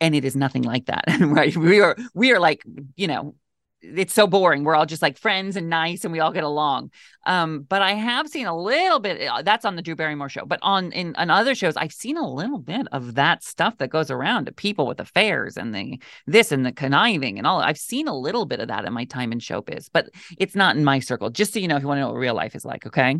and 0.00 0.14
it 0.16 0.24
is 0.24 0.34
nothing 0.34 0.62
like 0.62 0.86
that. 0.86 1.04
right? 1.20 1.56
We 1.56 1.80
are 1.80 1.96
we 2.12 2.32
are 2.32 2.40
like 2.40 2.64
you 2.96 3.06
know 3.06 3.36
it's 3.82 4.14
so 4.14 4.26
boring. 4.26 4.64
We're 4.64 4.74
all 4.74 4.86
just 4.86 5.02
like 5.02 5.18
friends 5.18 5.56
and 5.56 5.68
nice 5.68 6.04
and 6.04 6.12
we 6.12 6.20
all 6.20 6.32
get 6.32 6.44
along. 6.44 6.90
Um, 7.24 7.62
but 7.62 7.82
I 7.82 7.92
have 7.92 8.28
seen 8.28 8.46
a 8.46 8.56
little 8.56 8.98
bit 8.98 9.28
uh, 9.28 9.42
that's 9.42 9.64
on 9.64 9.76
the 9.76 9.82
Drew 9.82 9.94
Barrymore 9.94 10.28
show, 10.28 10.44
but 10.44 10.58
on 10.62 10.92
in 10.92 11.14
on 11.16 11.30
other 11.30 11.54
shows, 11.54 11.76
I've 11.76 11.92
seen 11.92 12.16
a 12.16 12.28
little 12.28 12.58
bit 12.58 12.86
of 12.92 13.14
that 13.14 13.44
stuff 13.44 13.78
that 13.78 13.88
goes 13.88 14.10
around 14.10 14.46
to 14.46 14.52
people 14.52 14.86
with 14.86 15.00
affairs 15.00 15.56
and 15.56 15.74
the 15.74 16.00
this 16.26 16.52
and 16.52 16.64
the 16.64 16.72
conniving 16.72 17.38
and 17.38 17.46
all. 17.46 17.60
I've 17.60 17.78
seen 17.78 18.08
a 18.08 18.16
little 18.16 18.46
bit 18.46 18.60
of 18.60 18.68
that 18.68 18.84
in 18.84 18.92
my 18.92 19.04
time 19.04 19.32
in 19.32 19.38
showbiz, 19.38 19.88
but 19.92 20.10
it's 20.38 20.54
not 20.54 20.76
in 20.76 20.84
my 20.84 21.00
circle. 21.00 21.30
Just 21.30 21.52
so 21.52 21.58
you 21.58 21.68
know, 21.68 21.76
if 21.76 21.82
you 21.82 21.88
want 21.88 21.98
to 21.98 22.02
know 22.02 22.08
what 22.08 22.18
real 22.18 22.34
life 22.34 22.54
is 22.54 22.64
like, 22.64 22.86
okay? 22.86 23.16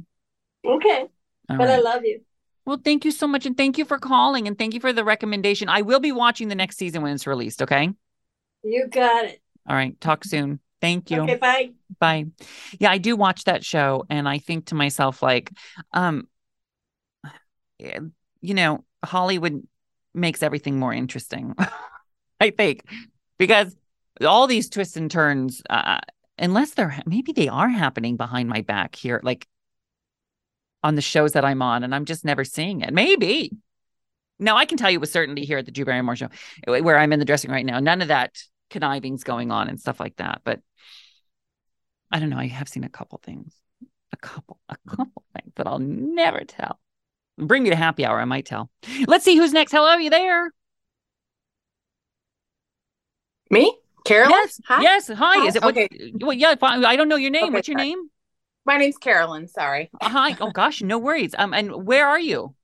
Okay. 0.64 1.04
All 1.48 1.56
but 1.56 1.68
right. 1.68 1.70
I 1.70 1.78
love 1.78 2.02
you. 2.04 2.20
Well, 2.64 2.80
thank 2.84 3.04
you 3.04 3.12
so 3.12 3.28
much. 3.28 3.46
And 3.46 3.56
thank 3.56 3.78
you 3.78 3.84
for 3.84 3.98
calling 3.98 4.48
and 4.48 4.58
thank 4.58 4.74
you 4.74 4.80
for 4.80 4.92
the 4.92 5.04
recommendation. 5.04 5.68
I 5.68 5.82
will 5.82 6.00
be 6.00 6.10
watching 6.10 6.48
the 6.48 6.56
next 6.56 6.76
season 6.76 7.02
when 7.02 7.12
it's 7.12 7.26
released. 7.26 7.62
Okay. 7.62 7.90
You 8.64 8.88
got 8.88 9.26
it. 9.26 9.40
All 9.68 9.76
right. 9.76 10.00
Talk 10.00 10.24
soon. 10.24 10.60
Thank 10.80 11.10
you. 11.10 11.22
Okay, 11.22 11.36
bye. 11.36 11.70
Bye. 11.98 12.26
Yeah, 12.78 12.90
I 12.90 12.98
do 12.98 13.16
watch 13.16 13.44
that 13.44 13.64
show 13.64 14.04
and 14.10 14.28
I 14.28 14.38
think 14.38 14.66
to 14.66 14.74
myself, 14.74 15.22
like, 15.22 15.50
um, 15.92 16.28
eh, 17.80 18.00
you 18.40 18.54
know, 18.54 18.84
Hollywood 19.04 19.66
makes 20.14 20.42
everything 20.42 20.78
more 20.78 20.92
interesting. 20.92 21.54
I 22.40 22.50
think 22.50 22.84
because 23.38 23.74
all 24.24 24.46
these 24.46 24.68
twists 24.68 24.96
and 24.96 25.10
turns, 25.10 25.62
uh, 25.70 25.98
unless 26.38 26.72
they're 26.72 27.02
maybe 27.06 27.32
they 27.32 27.48
are 27.48 27.68
happening 27.68 28.16
behind 28.16 28.48
my 28.48 28.60
back 28.60 28.94
here, 28.94 29.20
like 29.22 29.46
on 30.82 30.94
the 30.94 31.02
shows 31.02 31.32
that 31.32 31.44
I'm 31.44 31.62
on, 31.62 31.82
and 31.82 31.94
I'm 31.94 32.04
just 32.04 32.24
never 32.24 32.44
seeing 32.44 32.82
it. 32.82 32.92
Maybe. 32.92 33.52
Now 34.38 34.56
I 34.56 34.66
can 34.66 34.76
tell 34.76 34.90
you 34.90 35.00
with 35.00 35.10
certainty 35.10 35.44
here 35.44 35.58
at 35.58 35.64
the 35.64 35.72
Drew 35.72 35.86
Barrymore 35.86 36.16
show, 36.16 36.28
eh, 36.66 36.80
where 36.80 36.98
I'm 36.98 37.12
in 37.12 37.18
the 37.18 37.24
dressing 37.24 37.50
right 37.50 37.64
now, 37.64 37.80
none 37.80 38.02
of 38.02 38.08
that 38.08 38.36
conniving's 38.70 39.24
going 39.24 39.50
on 39.50 39.68
and 39.68 39.80
stuff 39.80 40.00
like 40.00 40.16
that. 40.16 40.42
But 40.44 40.60
I 42.10 42.20
don't 42.20 42.30
know. 42.30 42.38
I 42.38 42.46
have 42.46 42.68
seen 42.68 42.84
a 42.84 42.88
couple 42.88 43.20
things, 43.22 43.54
a 44.12 44.16
couple, 44.16 44.58
a 44.68 44.76
couple 44.88 45.24
things 45.34 45.52
that 45.56 45.66
I'll 45.66 45.78
never 45.78 46.44
tell. 46.44 46.78
Bring 47.38 47.64
me 47.64 47.70
to 47.70 47.76
happy 47.76 48.04
hour. 48.04 48.18
I 48.18 48.24
might 48.24 48.46
tell. 48.46 48.70
Let's 49.06 49.24
see 49.24 49.36
who's 49.36 49.52
next. 49.52 49.72
Hello, 49.72 49.88
are 49.88 50.00
you 50.00 50.10
there? 50.10 50.50
Me? 53.50 53.76
Carolyn? 54.04 54.32
Yes. 54.32 54.60
Hi. 54.66 54.82
Yes. 54.82 55.08
Hi. 55.08 55.14
Hi. 55.14 55.46
Is 55.46 55.56
it 55.56 55.62
what? 55.62 55.76
Okay. 55.76 56.12
Well, 56.20 56.32
yeah. 56.32 56.54
I 56.62 56.96
don't 56.96 57.08
know 57.08 57.16
your 57.16 57.30
name. 57.30 57.44
Okay, 57.44 57.52
What's 57.54 57.68
your 57.68 57.78
sorry. 57.78 57.88
name? 57.88 58.10
My 58.64 58.78
name's 58.78 58.98
Carolyn. 58.98 59.48
Sorry. 59.48 59.90
Uh, 60.00 60.08
Hi. 60.08 60.36
Oh 60.40 60.50
gosh, 60.50 60.82
no 60.82 60.98
worries. 60.98 61.34
Um, 61.38 61.52
and 61.54 61.86
where 61.86 62.08
are 62.08 62.18
you? 62.18 62.54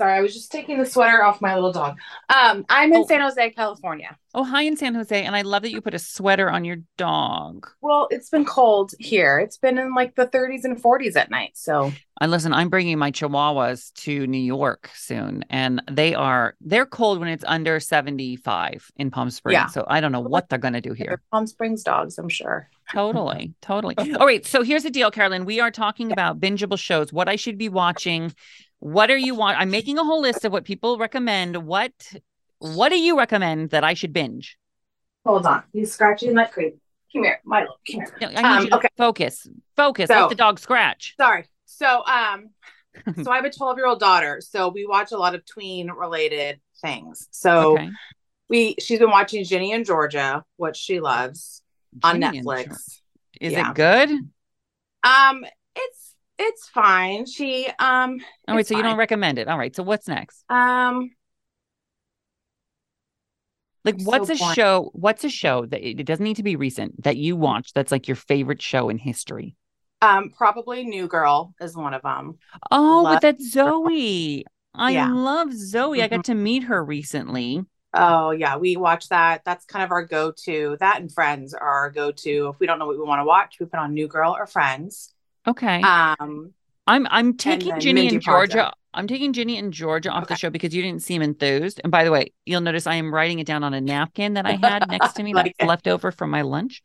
Sorry, 0.00 0.14
I 0.14 0.22
was 0.22 0.32
just 0.32 0.50
taking 0.50 0.78
the 0.78 0.86
sweater 0.86 1.22
off 1.22 1.42
my 1.42 1.54
little 1.54 1.72
dog. 1.72 1.98
Um, 2.30 2.64
I'm 2.70 2.90
in 2.90 3.00
Oh. 3.02 3.06
San 3.06 3.20
Jose, 3.20 3.50
California. 3.50 4.16
Oh, 4.32 4.44
hi 4.44 4.62
in 4.62 4.74
San 4.74 4.94
Jose, 4.94 5.22
and 5.24 5.36
I 5.36 5.42
love 5.42 5.60
that 5.60 5.72
you 5.72 5.82
put 5.82 5.92
a 5.92 5.98
sweater 5.98 6.48
on 6.50 6.64
your 6.64 6.78
dog. 6.96 7.68
Well, 7.82 8.08
it's 8.10 8.30
been 8.30 8.46
cold 8.46 8.92
here. 8.98 9.38
It's 9.38 9.58
been 9.58 9.76
in 9.76 9.92
like 9.92 10.14
the 10.14 10.26
30s 10.26 10.64
and 10.64 10.82
40s 10.82 11.16
at 11.16 11.30
night. 11.30 11.50
So 11.54 11.92
And 12.18 12.30
listen, 12.30 12.54
I'm 12.54 12.70
bringing 12.70 12.96
my 12.98 13.10
Chihuahuas 13.10 13.92
to 14.04 14.26
New 14.26 14.38
York 14.38 14.88
soon, 14.94 15.44
and 15.50 15.82
they 15.90 16.14
are 16.14 16.54
they're 16.62 16.86
cold 16.86 17.20
when 17.20 17.28
it's 17.28 17.44
under 17.46 17.78
75 17.78 18.90
in 18.96 19.10
Palm 19.10 19.28
Springs. 19.28 19.52
Yeah. 19.52 19.66
So 19.66 19.84
I 19.86 20.00
don't 20.00 20.12
know 20.12 20.20
what 20.20 20.48
they're 20.48 20.58
gonna 20.58 20.80
do 20.80 20.94
here. 20.94 21.08
they're 21.08 21.22
Palm 21.30 21.46
Springs 21.46 21.82
dogs, 21.82 22.16
I'm 22.16 22.30
sure. 22.30 22.70
Totally, 22.90 23.52
totally. 23.60 23.96
All 24.18 24.24
right, 24.26 24.46
so 24.46 24.62
here's 24.62 24.82
the 24.84 24.90
deal, 24.90 25.10
Carolyn. 25.10 25.44
We 25.44 25.60
are 25.60 25.70
talking 25.70 26.10
about 26.10 26.40
bingeable 26.40 26.78
shows. 26.78 27.12
What 27.12 27.28
I 27.28 27.36
should 27.36 27.58
be 27.58 27.68
watching. 27.68 28.32
What 28.80 29.10
are 29.10 29.16
you 29.16 29.34
want? 29.34 29.58
I'm 29.58 29.70
making 29.70 29.98
a 29.98 30.04
whole 30.04 30.20
list 30.20 30.44
of 30.44 30.52
what 30.52 30.64
people 30.64 30.98
recommend. 30.98 31.56
What 31.66 31.92
what 32.58 32.90
do 32.90 32.98
you 32.98 33.16
recommend 33.16 33.70
that 33.70 33.84
I 33.84 33.94
should 33.94 34.12
binge? 34.12 34.58
Hold 35.24 35.46
on. 35.46 35.62
He's 35.72 35.92
scratching 35.92 36.34
like 36.34 36.52
crazy. 36.52 36.76
Come 37.12 37.24
here, 37.24 37.40
Milo. 37.44 37.66
Come 37.90 38.00
here. 38.00 38.06
No, 38.20 38.26
I 38.28 38.30
need 38.30 38.44
Um, 38.44 38.64
you 38.64 38.70
to 38.70 38.76
okay. 38.76 38.88
focus. 38.96 39.46
Focus. 39.76 40.08
So- 40.08 40.20
Let 40.20 40.28
the 40.28 40.34
dog 40.34 40.58
scratch. 40.58 41.14
Sorry. 41.18 41.46
So, 41.66 42.04
um, 42.06 42.50
so 43.22 43.30
I 43.30 43.36
have 43.36 43.44
a 43.44 43.50
12 43.50 43.76
year 43.78 43.86
old 43.86 44.00
daughter. 44.00 44.40
So 44.40 44.68
we 44.68 44.86
watch 44.86 45.12
a 45.12 45.16
lot 45.16 45.34
of 45.34 45.44
tween 45.46 45.90
related 45.90 46.60
things. 46.82 47.28
So 47.30 47.72
Okay. 47.74 47.90
we, 48.48 48.76
she's 48.80 48.98
been 48.98 49.10
watching 49.10 49.44
Ginny 49.44 49.72
and 49.72 49.84
Georgia, 49.86 50.44
which 50.56 50.76
she 50.76 51.00
loves 51.00 51.62
on 52.02 52.20
Ginny 52.20 52.38
and 52.38 52.46
Netflix. 52.46 53.00
Is 53.40 53.52
Yeah. 53.52 53.70
it 53.70 53.74
good? 53.74 54.10
Um, 55.02 55.44
it's 55.76 56.09
it's 56.40 56.68
fine. 56.68 57.26
She 57.26 57.68
um 57.78 58.20
All 58.48 58.54
right, 58.54 58.66
It's 58.66 58.68
so 58.68 58.74
you 58.74 58.82
don't 58.82 58.96
recommend 58.98 59.38
it. 59.38 59.48
All 59.48 59.58
right, 59.58 59.74
so 59.74 59.82
what's 59.82 60.08
next? 60.08 60.44
um 60.48 61.10
Like, 63.84 63.94
I'm 63.94 63.98
what's 63.98 64.28
so 64.28 64.30
a 64.30 64.36
blank. 64.38 64.58
show? 64.58 64.90
What's 64.94 65.24
a 65.24 65.30
show 65.30 65.64
that 65.66 65.82
it 65.86 66.04
doesn't 66.04 66.24
need 66.24 66.36
to 66.36 66.42
be 66.42 66.56
recent 66.56 67.02
that 67.02 67.16
you 67.16 67.36
watch 67.36 67.72
that's 67.72 67.92
like 67.92 68.08
your 68.08 68.16
favorite 68.16 68.60
show 68.60 68.88
in 68.88 68.98
history? 68.98 69.56
um 70.02 70.30
probably 70.30 70.84
New 70.84 71.08
Girl 71.08 71.54
is 71.60 71.76
one 71.76 71.94
of 71.94 72.02
them. 72.02 72.38
Oh, 72.70 73.06
Love 73.06 73.20
but 73.20 73.20
that's 73.20 73.54
Zooey. 73.54 74.44
I 74.74 74.92
Yeah. 74.92 74.96
love 74.96 75.48
Zooey. 75.50 76.02
I 76.02 76.08
got 76.08 76.22
Mhm. 76.22 76.24
to 76.24 76.34
meet 76.34 76.64
her 76.64 76.84
recently. 76.84 77.64
Oh 77.92 78.30
yeah, 78.30 78.56
we 78.56 78.76
watch 78.76 79.08
that. 79.08 79.42
That's 79.44 79.64
kind 79.64 79.84
of 79.84 79.90
our 79.90 80.04
go-to. 80.04 80.76
That 80.78 81.00
and 81.00 81.12
Friends 81.12 81.54
are 81.54 81.60
our 81.68 81.90
go-to. 81.90 82.48
If 82.54 82.60
we 82.60 82.66
don't 82.66 82.78
know 82.78 82.86
what 82.86 82.96
we 82.98 83.04
want 83.04 83.20
to 83.20 83.24
watch, 83.24 83.56
we 83.58 83.66
put 83.66 83.80
on 83.80 83.94
New 83.94 84.06
Girl 84.06 84.36
or 84.38 84.46
Friends. 84.46 85.12
Okay. 85.46 85.80
Um 85.82 86.52
I'm 86.86 87.06
I'm 87.10 87.36
taking 87.36 87.78
Ginny 87.80 88.02
Mindy 88.02 88.16
and 88.16 88.22
Georgia. 88.22 88.52
Project. 88.54 88.76
I'm 88.92 89.06
taking 89.06 89.32
Ginny 89.32 89.56
and 89.56 89.72
Georgia 89.72 90.10
off 90.10 90.26
the 90.26 90.34
show 90.34 90.50
because 90.50 90.74
you 90.74 90.82
didn't 90.82 91.02
seem 91.02 91.22
enthused. 91.22 91.80
And 91.84 91.92
by 91.92 92.02
the 92.02 92.10
way, 92.10 92.32
you'll 92.44 92.60
notice 92.60 92.88
I 92.88 92.94
am 92.96 93.14
writing 93.14 93.38
it 93.38 93.46
down 93.46 93.62
on 93.62 93.72
a 93.72 93.80
napkin 93.80 94.34
that 94.34 94.46
I 94.46 94.52
had 94.56 94.88
next 94.88 95.12
to 95.14 95.22
me 95.22 95.32
Like 95.32 95.54
that's 95.58 95.60
it. 95.60 95.66
left 95.68 95.86
over 95.86 96.10
from 96.10 96.30
my 96.30 96.42
lunch. 96.42 96.82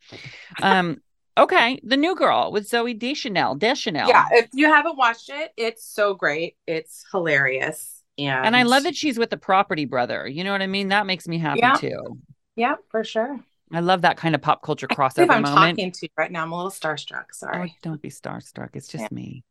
Um, 0.62 0.98
okay, 1.36 1.80
the 1.82 1.96
new 1.96 2.14
girl 2.14 2.52
with 2.52 2.70
Zooey 2.70 2.96
Deschanel. 2.96 3.56
Deschanel. 3.56 4.08
yeah, 4.08 4.26
if 4.30 4.48
you 4.52 4.66
haven't 4.72 4.96
watched 4.96 5.30
it, 5.30 5.52
it's 5.56 5.84
so 5.84 6.14
great. 6.14 6.56
It's 6.68 7.04
hilarious. 7.10 8.04
And 8.18 8.46
And 8.46 8.56
I 8.56 8.62
love 8.62 8.84
that 8.84 8.94
she's 8.94 9.18
with 9.18 9.30
the 9.30 9.36
property 9.36 9.84
brother. 9.84 10.28
You 10.28 10.44
know 10.44 10.52
what 10.52 10.62
I 10.62 10.68
mean? 10.68 10.88
That 10.88 11.06
makes 11.06 11.26
me 11.26 11.38
happy 11.38 11.60
Yeah. 11.60 11.76
too. 11.76 12.18
Yeah, 12.54 12.76
for 12.90 13.02
sure. 13.02 13.40
I 13.72 13.80
love 13.80 14.02
that 14.02 14.16
kind 14.16 14.34
of 14.34 14.42
pop 14.42 14.62
culture 14.62 14.86
I 14.90 14.94
crossover 14.94 15.30
I'm 15.30 15.42
moment. 15.42 15.76
talking 15.76 15.92
to 15.92 15.98
you 16.02 16.08
right 16.16 16.30
now. 16.30 16.42
I'm 16.42 16.52
a 16.52 16.56
little 16.56 16.70
starstruck. 16.70 17.24
Oh, 17.28 17.32
Sorry. 17.32 17.76
don't 17.82 18.00
be 18.00 18.10
starstruck. 18.10 18.70
It's 18.74 18.88
just 18.88 19.02
Yeah. 19.02 19.08
me. 19.10 19.44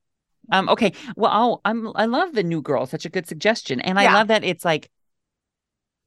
Um, 0.52 0.70
okay. 0.70 0.94
Well, 1.16 1.32
I'll, 1.32 1.62
I'm 1.66 1.92
I 1.96 2.06
love 2.06 2.34
the 2.34 2.44
new 2.44 2.62
girl. 2.62 2.86
Such 2.86 3.06
a 3.06 3.10
good 3.10 3.28
suggestion. 3.28 3.82
And 3.82 4.00
I 4.00 4.04
Yeah. 4.04 4.14
love 4.14 4.28
that 4.28 4.44
it's 4.44 4.64
like 4.64 4.90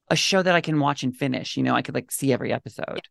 a 0.09 0.15
show 0.15 0.41
that 0.41 0.55
I 0.55 0.61
can 0.61 0.79
watch 0.79 1.03
and 1.03 1.15
finish. 1.15 1.55
You 1.57 1.63
know, 1.63 1.75
I 1.75 1.81
could 1.81 1.93
like 1.93 2.11
see 2.11 2.33
every 2.33 2.51
episode. 2.51 3.01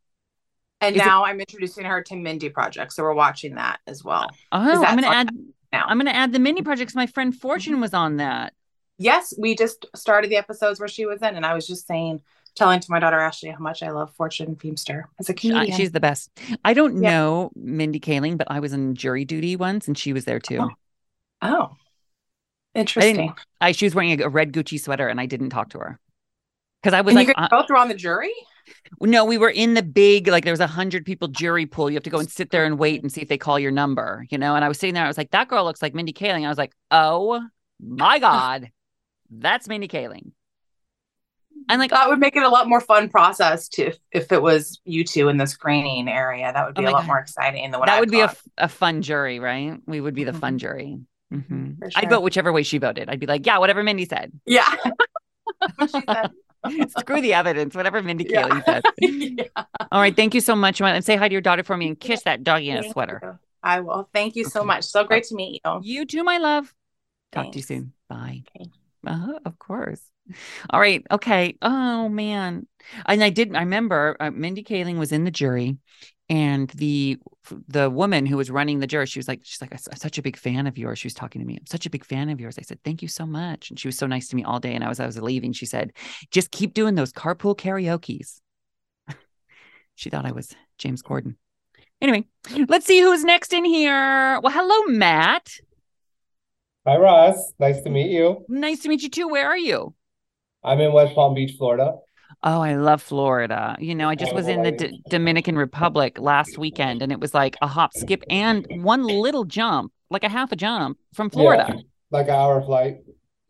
And 0.81 0.97
Is 0.97 1.03
it- 1.03 1.05
now 1.05 1.25
I'm 1.25 1.39
introducing 1.41 1.85
her 1.85 2.03
to 2.03 2.17
Mindy 2.17 2.49
Project, 2.51 2.93
so 2.93 3.03
we're 3.03 3.13
watching 3.15 3.57
that 3.57 3.81
as 3.87 4.03
well. 4.05 4.31
Oh, 4.53 4.85
I'm 4.85 4.97
gonna 4.97 5.09
add 5.15 5.31
now. 5.73 5.85
I'm 5.87 5.99
gonna 5.99 6.11
add 6.11 6.33
the 6.33 6.39
Mindy 6.39 6.63
Projects. 6.63 6.95
My 6.95 7.07
friend 7.07 7.35
Fortune 7.37 7.81
was 7.81 7.95
on 7.95 8.17
that. 8.17 8.55
Yes, 8.97 9.33
we 9.39 9.55
just 9.55 9.87
started 9.95 10.31
the 10.31 10.37
episodes 10.37 10.81
where 10.81 10.89
she 10.89 11.07
was 11.07 11.21
in, 11.23 11.37
and 11.37 11.47
I 11.47 11.55
was 11.55 11.67
just 11.67 11.87
saying, 11.87 12.21
telling 12.59 12.81
to 12.81 12.91
my 12.91 12.99
daughter 12.99 13.19
Ashley 13.19 13.51
how 13.51 13.59
much 13.61 13.83
I 13.83 13.91
love 13.91 14.15
Fortune 14.15 14.57
Feimster 14.57 15.05
as 15.19 15.29
a 15.31 15.35
comedian. 15.35 15.77
she's 15.77 15.93
the 15.93 16.01
best. 16.01 16.31
I 16.65 16.75
don't 16.75 17.03
Yeah. 17.03 17.11
know 17.13 17.51
Mindy 17.55 18.01
Kaling, 18.01 18.37
but 18.37 18.51
I 18.51 18.61
was 18.61 18.73
in 18.73 18.95
jury 18.95 19.25
duty 19.25 19.57
once 19.57 19.89
and 19.89 19.97
she 19.97 20.13
was 20.13 20.25
there 20.25 20.41
too. 20.41 20.71
oh, 21.43 21.71
interesting. 22.75 23.33
I 23.61 23.73
she 23.73 23.87
was 23.87 23.95
wearing 23.95 24.21
a, 24.21 24.25
a 24.25 24.29
red 24.29 24.53
Gucci 24.53 24.81
sweater 24.81 25.09
and 25.09 25.21
I 25.21 25.27
didn't 25.27 25.51
talk 25.51 25.71
to 25.71 25.79
her. 25.79 25.99
Because 26.83 26.95
I 26.95 27.01
was 27.01 27.15
And 27.15 27.23
you 27.23 27.29
like, 27.29 27.39
uh, 27.39 27.49
both 27.49 27.69
were 27.71 27.77
on 27.77 27.89
the 27.89 27.95
jury. 27.95 28.33
no, 29.01 29.25
we 29.25 29.39
were 29.39 29.51
in 29.51 29.75
the 29.75 29.83
big, 29.83 30.29
like 30.29 30.45
there 30.45 30.53
was 30.53 30.61
a 30.61 30.67
hundred 30.67 31.05
people 31.05 31.29
jury 31.29 31.67
pool. 31.67 31.91
You 31.91 31.97
have 31.97 32.03
to 32.05 32.11
go 32.11 32.19
and 32.19 32.31
sit 32.31 32.51
there 32.51 32.65
and 32.65 32.79
wait 32.79 33.03
and 33.03 33.11
see 33.13 33.21
if 33.23 33.29
they 33.29 33.39
call 33.39 33.59
your 33.59 33.71
number, 33.73 34.27
you 34.31 34.39
know? 34.39 34.55
And 34.55 34.65
I 34.65 34.69
was 34.69 34.79
sitting 34.79 34.95
there, 34.95 35.05
I 35.05 35.09
was 35.09 35.19
like, 35.19 35.31
that 35.33 35.49
girl 35.49 35.65
looks 35.65 35.83
like 35.83 35.95
Mindy 35.95 36.13
Kaling. 36.13 36.45
I 36.45 36.49
was 36.49 36.59
like, 36.59 36.73
oh 36.91 37.41
my 37.81 38.19
God, 38.21 38.71
that's 39.31 39.69
Mindy 39.69 39.89
Kaling. 39.89 40.33
And 41.69 41.79
like 41.81 41.91
that 41.91 42.09
would 42.09 42.19
make 42.19 42.37
it 42.37 42.43
a 42.43 42.49
lot 42.49 42.69
more 42.69 42.81
fun 42.81 43.09
process 43.09 43.69
to 43.71 43.87
if, 43.89 43.99
if 44.11 44.33
it 44.33 44.43
was 44.43 44.81
you 44.85 45.05
two 45.05 45.29
in 45.29 45.37
the 45.37 45.47
screening 45.47 46.09
area. 46.09 46.53
That 46.53 46.67
would 46.67 46.75
be 46.75 46.83
Oh 46.83 46.89
a 46.89 46.91
lot 46.91 47.03
God. 47.03 47.07
more 47.09 47.19
exciting 47.19 47.71
than 47.71 47.79
what 47.81 47.87
that 47.87 47.97
I 47.97 48.01
would 48.01 48.11
be 48.11 48.21
a, 48.21 48.35
a 48.57 48.69
fun 48.69 49.03
jury, 49.03 49.39
right? 49.39 49.79
We 49.87 50.01
would 50.01 50.15
be 50.15 50.25
the 50.25 50.33
fun 50.33 50.55
Mhm. 50.55 50.61
jury. 50.61 50.99
hmm 51.31 51.71
For 51.81 51.91
I'd 51.95 52.11
vote 52.11 52.23
whichever 52.23 52.53
way 52.53 52.63
she 52.63 52.79
voted. 52.79 53.09
I'd 53.11 53.21
be 53.21 53.27
like, 53.27 53.47
yeah, 53.47 53.59
whatever 53.59 53.83
Mindy 53.83 54.05
said. 54.07 54.33
yeah. 54.47 54.75
Said. 55.89 56.31
Screw 56.89 57.21
the 57.21 57.35
evidence, 57.35 57.75
whatever 57.75 58.03
Mindy 58.03 58.25
Yeah. 58.25 58.49
Kaling 58.49 58.65
said. 58.65 58.85
Yeah. 59.01 59.45
All 59.93 60.01
right. 60.01 60.15
Thank 60.15 60.35
you 60.35 60.41
so 60.41 60.55
much. 60.57 60.81
And 60.81 61.05
say 61.05 61.17
hi 61.17 61.29
to 61.29 61.33
your 61.33 61.41
daughter 61.41 61.63
for 61.63 61.77
me 61.77 61.89
and 61.89 61.99
kiss 62.01 62.23
that 62.23 62.45
doggy 62.45 62.71
in 62.71 62.77
a 62.79 62.83
sweater. 62.83 63.21
you. 63.23 63.39
I 63.63 63.81
will. 63.81 64.09
Thank 64.13 64.37
you 64.37 64.45
so 64.45 64.61
Okay. 64.61 64.67
much. 64.67 64.85
So 64.85 65.05
great 65.05 65.25
to 65.25 65.35
meet 65.35 65.61
you. 65.65 65.79
You 65.83 66.05
too, 66.05 66.25
my 66.25 66.39
love. 66.39 66.75
Talk 67.33 67.53
to 67.53 67.59
you 67.59 67.63
soon. 67.63 67.93
Bye. 68.09 68.43
Okay. 68.57 68.71
Uh-huh, 69.09 69.39
of 69.45 69.59
course. 69.59 70.03
All 70.69 70.79
right. 70.79 71.03
Okay. 71.11 71.57
Oh 71.63 72.09
man. 72.11 72.67
And 73.07 73.25
I 73.25 73.31
did. 73.31 73.57
I 73.57 73.61
remember 73.61 74.17
uh, 74.21 74.31
Mindy 74.31 74.63
Kaling 74.63 74.99
was 74.99 75.13
in 75.13 75.25
the 75.25 75.31
jury, 75.31 75.79
and 76.29 76.69
the 76.71 77.19
the 77.69 77.89
woman 77.89 78.27
who 78.27 78.37
was 78.37 78.51
running 78.51 78.81
the 78.81 78.87
jury, 78.87 79.07
she 79.07 79.19
was 79.19 79.29
like, 79.29 79.41
she's 79.43 79.63
like, 79.63 79.73
I'm 79.73 79.97
such 79.97 80.19
a 80.19 80.23
big 80.23 80.37
fan 80.37 80.67
of 80.67 80.77
yours. 80.77 80.99
She 80.99 81.07
was 81.07 81.15
talking 81.15 81.41
to 81.41 81.47
me. 81.47 81.57
I'm 81.57 81.67
such 81.67 81.87
a 81.87 81.91
big 81.91 82.05
fan 82.05 82.29
of 82.29 82.39
yours. 82.39 82.59
I 82.59 82.63
said, 82.63 82.81
thank 82.85 83.01
you 83.01 83.09
so 83.09 83.25
much. 83.25 83.71
And 83.71 83.81
she 83.81 83.89
was 83.89 83.97
so 83.97 84.07
nice 84.07 84.29
to 84.29 84.37
me 84.37 84.45
all 84.45 84.61
day. 84.61 84.75
And 84.75 84.85
I 84.85 84.89
was 84.91 85.01
I 85.01 85.07
was 85.07 85.19
leaving. 85.19 85.55
She 85.55 85.65
said, 85.67 85.95
just 86.31 86.51
keep 86.51 86.75
doing 86.75 86.95
those 86.95 87.13
carpool 87.13 87.57
karaoke's. 87.57 88.43
she 89.95 90.11
thought 90.11 90.27
I 90.27 90.33
was 90.33 90.55
James 90.77 91.03
Corden. 91.03 91.37
Anyway, 92.03 92.27
let's 92.69 92.87
see 92.87 93.01
who's 93.01 93.25
next 93.25 93.53
in 93.55 93.65
here. 93.65 94.39
Well, 94.41 94.53
hello, 94.53 94.85
Matt. 94.85 95.51
Hi, 96.89 96.97
Ross. 96.97 97.53
Nice 97.59 97.83
to 97.83 97.91
meet 97.91 98.11
you. 98.11 98.47
Nice 98.49 98.81
to 98.81 98.89
meet 98.89 99.03
you 99.03 99.11
too. 99.11 99.29
Where 99.29 99.47
are 99.47 99.59
you? 99.59 99.95
I'm 100.65 100.81
in 100.81 100.95
West 100.95 101.15
Palm 101.15 101.35
Beach, 101.35 101.55
Florida. 101.59 101.97
Oh, 102.43 102.63
I 102.63 102.77
love 102.77 103.03
Florida. 103.03 103.77
You 103.79 103.95
know, 103.95 104.09
I 104.09 104.15
just 104.15 104.35
was 104.35 104.49
in 104.49 104.63
the. 104.63 104.73
D- 104.73 105.03
Dominican 105.11 105.57
Republic 105.57 106.19
last 106.19 106.57
weekend 106.57 107.03
and 107.03 107.13
it 107.13 107.21
was 107.21 107.35
like 107.35 107.59
a 107.61 107.67
hop, 107.67 107.91
skip, 107.95 108.23
and 108.31 108.67
one 108.71 109.05
little 109.05 109.45
jump, 109.45 109.93
like 110.09 110.25
a 110.25 110.31
half 110.31 110.51
a 110.51 110.57
jump 110.57 110.99
from 111.13 111.29
Florida. 111.29 111.67
Yeah, 111.69 111.81
like 112.11 112.29
an 112.29 112.37
hour 112.37 112.63
flight. 112.63 113.01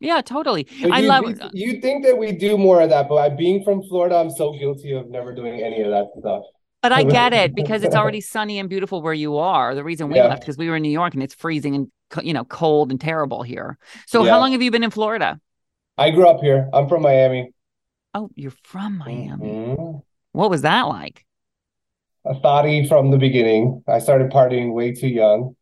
Yeah, 0.01 0.21
totally. 0.21 0.67
But 0.83 0.91
I 0.91 0.99
you, 0.99 1.09
love 1.09 1.25
you, 1.29 1.37
you 1.53 1.81
think 1.81 2.05
that 2.07 2.19
we 2.19 2.33
do 2.33 2.59
more 2.59 2.81
of 2.81 2.91
that, 2.91 3.09
but 3.09 3.17
I, 3.19 3.29
being 3.29 3.63
from 3.63 3.85
Florida, 3.85 4.17
I'm 4.17 4.31
so 4.31 4.53
guilty 4.53 4.95
of 4.95 5.09
never 5.11 5.33
doing 5.33 5.63
any 5.63 5.83
of 5.83 5.91
that 5.91 6.09
stuff. 6.19 6.43
But 6.83 6.93
I 6.93 7.03
get 7.03 7.33
it 7.43 7.55
because 7.55 7.83
it's 7.83 7.95
already 7.97 8.21
sunny 8.21 8.59
and 8.59 8.69
beautiful 8.69 9.03
where 9.03 9.15
you 9.15 9.37
are. 9.39 9.75
The 9.75 9.85
reason 9.85 10.09
we 10.09 10.17
Yeah. 10.17 10.29
left 10.29 10.43
because 10.43 10.57
we 10.57 10.69
were 10.69 10.77
in 10.77 10.83
New 10.83 10.91
York 10.91 11.15
and 11.15 11.23
it's 11.23 11.35
freezing 11.35 11.75
and 11.75 11.89
you 12.23 12.33
know, 12.33 12.45
cold 12.45 12.91
and 12.91 13.01
terrible 13.01 13.43
here. 13.43 13.77
So 14.07 14.25
Yeah. 14.25 14.33
how 14.33 14.39
long 14.41 14.53
have 14.53 14.63
you 14.63 14.71
been 14.71 14.85
in 14.85 14.91
Florida? 14.91 15.41
I 15.99 16.11
grew 16.11 16.27
up 16.29 16.41
here. 16.41 16.69
I'm 16.73 16.89
from 16.89 17.03
Miami. 17.03 17.53
Oh, 18.15 18.31
you're 18.35 18.53
from 18.63 18.97
Miami. 18.99 19.47
Mhm. 19.77 20.03
What 20.33 20.51
was 20.51 20.63
that 20.63 20.83
like? 20.83 21.25
A 22.25 22.35
thotty 22.41 22.87
from 22.87 23.11
the 23.11 23.19
beginning. 23.19 23.83
I 23.87 23.99
started 23.99 24.31
partying 24.31 24.73
way 24.73 24.93
too 24.93 25.09
young. 25.09 25.57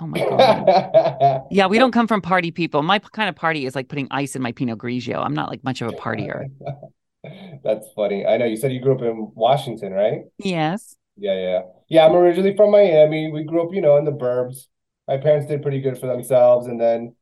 Oh 0.00 0.06
my 0.06 0.18
god. 0.18 1.42
Yeah, 1.50 1.66
we 1.66 1.78
don't 1.78 1.92
come 1.92 2.06
from 2.06 2.20
party 2.22 2.50
people. 2.50 2.82
My 2.82 2.98
kind 2.98 3.28
of 3.28 3.34
party 3.34 3.66
is 3.66 3.74
like 3.74 3.88
putting 3.88 4.06
ice 4.10 4.36
in 4.36 4.42
my 4.42 4.52
Pinot 4.52 4.78
Grigio. 4.78 5.24
I'm 5.24 5.34
not 5.34 5.48
like 5.48 5.64
much 5.64 5.80
of 5.82 5.88
a 5.88 5.92
partier. 5.92 6.50
That's 7.64 7.86
funny. 7.94 8.26
I 8.26 8.36
know 8.36 8.44
you 8.44 8.56
said 8.56 8.72
you 8.72 8.80
grew 8.80 8.94
up 8.94 9.02
in 9.02 9.32
Washington, 9.34 9.92
right? 9.92 10.22
Yes. 10.38 10.96
Yeah, 11.16 11.34
yeah. 11.34 11.60
Yeah, 11.88 12.06
I'm 12.06 12.14
originally 12.14 12.56
from 12.56 12.70
Miami. 12.70 13.30
We 13.32 13.44
grew 13.44 13.66
up, 13.66 13.74
you 13.74 13.80
know, 13.80 13.96
in 13.96 14.04
the 14.04 14.12
burbs. 14.12 14.66
My 15.06 15.16
parents 15.16 15.46
did 15.46 15.62
pretty 15.62 15.80
good 15.80 15.98
for 15.98 16.06
themselves, 16.06 16.66
and 16.66 16.80
then 16.80 17.14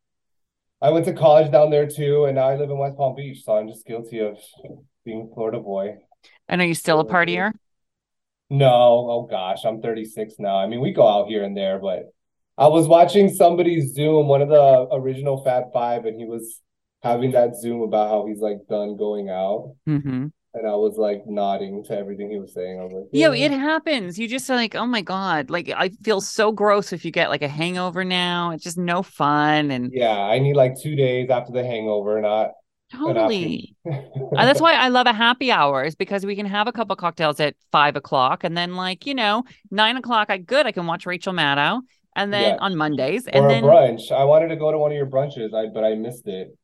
I 0.82 0.90
went 0.90 1.06
to 1.06 1.12
college 1.12 1.50
down 1.50 1.70
there 1.70 1.86
too, 1.88 2.24
and 2.26 2.34
now 2.34 2.48
I 2.48 2.56
live 2.56 2.68
in 2.68 2.76
West 2.76 2.96
Palm 2.96 3.14
Beach, 3.14 3.44
so 3.44 3.56
I'm 3.56 3.68
just 3.68 3.86
guilty 3.86 4.18
of 4.18 4.36
being 5.04 5.28
a 5.30 5.34
Florida 5.34 5.60
boy. 5.60 5.96
And 6.48 6.60
are 6.60 6.66
you 6.66 6.74
still 6.74 7.00
a 7.00 7.04
partier? 7.04 7.52
No, 8.50 8.66
oh 8.68 9.26
gosh, 9.28 9.64
I'm 9.64 9.80
36 9.80 10.34
now. 10.38 10.58
I 10.58 10.66
mean, 10.66 10.80
we 10.80 10.92
go 10.92 11.06
out 11.06 11.28
here 11.28 11.42
and 11.44 11.56
there, 11.56 11.78
but 11.78 12.12
I 12.58 12.68
was 12.68 12.86
watching 12.86 13.32
somebody's 13.32 13.94
Zoom, 13.94 14.28
one 14.28 14.42
of 14.42 14.48
the 14.48 14.88
original 14.92 15.42
Fab 15.42 15.72
Five, 15.72 16.04
and 16.04 16.18
he 16.18 16.26
was 16.26 16.60
having 17.02 17.32
that 17.32 17.56
Zoom 17.56 17.82
about 17.82 18.08
how 18.10 18.26
he's 18.26 18.40
like 18.40 18.58
done 18.68 18.96
going 18.96 19.28
out. 19.30 19.74
Mm-hmm. 19.88 20.26
And 20.54 20.66
I 20.66 20.74
was 20.74 20.96
like 20.96 21.22
nodding 21.26 21.84
to 21.84 21.96
everything 21.98 22.30
he 22.30 22.38
was 22.38 22.54
saying. 22.54 22.80
I 22.80 22.84
was 22.84 22.92
like, 22.94 23.04
Yeah, 23.12 23.30
"Yeah." 23.32 23.46
it 23.46 23.52
happens. 23.52 24.18
You 24.18 24.26
just 24.26 24.48
like, 24.48 24.74
oh 24.74 24.86
my 24.86 25.02
God. 25.02 25.50
Like 25.50 25.70
I 25.76 25.90
feel 26.02 26.20
so 26.22 26.50
gross 26.50 26.92
if 26.94 27.04
you 27.04 27.10
get 27.10 27.28
like 27.28 27.42
a 27.42 27.48
hangover 27.48 28.04
now. 28.04 28.52
It's 28.52 28.64
just 28.64 28.78
no 28.78 29.02
fun. 29.02 29.70
And 29.70 29.90
Yeah, 29.92 30.16
I 30.18 30.38
need 30.38 30.56
like 30.56 30.72
two 30.80 30.96
days 30.96 31.28
after 31.28 31.52
the 31.52 31.62
hangover, 31.64 32.20
not 32.22 32.52
totally. 32.90 33.74
Uh, 33.86 34.44
that's 34.44 34.60
why 34.60 34.74
I 34.74 34.88
love 34.88 35.06
a 35.06 35.12
happy 35.12 35.52
hour 35.52 35.84
is 35.84 35.94
because 35.94 36.26
we 36.26 36.34
can 36.34 36.46
have 36.46 36.66
a 36.66 36.72
couple 36.72 36.96
cocktails 36.96 37.38
at 37.38 37.54
five 37.70 37.94
o'clock 37.94 38.42
and 38.42 38.56
then 38.56 38.74
like, 38.74 39.06
you 39.06 39.14
know, 39.14 39.44
nine 39.70 39.96
o'clock, 39.96 40.28
I 40.30 40.38
good. 40.38 40.66
I 40.66 40.72
can 40.72 40.86
watch 40.86 41.06
Rachel 41.06 41.32
Maddow 41.32 41.80
and 42.16 42.32
then 42.32 42.54
Yeah. 42.54 42.56
on 42.60 42.76
Mondays. 42.76 43.26
or 43.28 43.30
And 43.34 43.44
a 43.44 43.48
then 43.48 43.62
brunch. 43.62 44.10
I 44.10 44.24
wanted 44.24 44.48
to 44.48 44.56
go 44.56 44.72
to 44.72 44.78
one 44.78 44.90
of 44.90 44.96
your 44.96 45.06
brunches, 45.06 45.54
I 45.54 45.66
but 45.72 45.84
I 45.84 45.94
missed 45.94 46.26
it. 46.26 46.56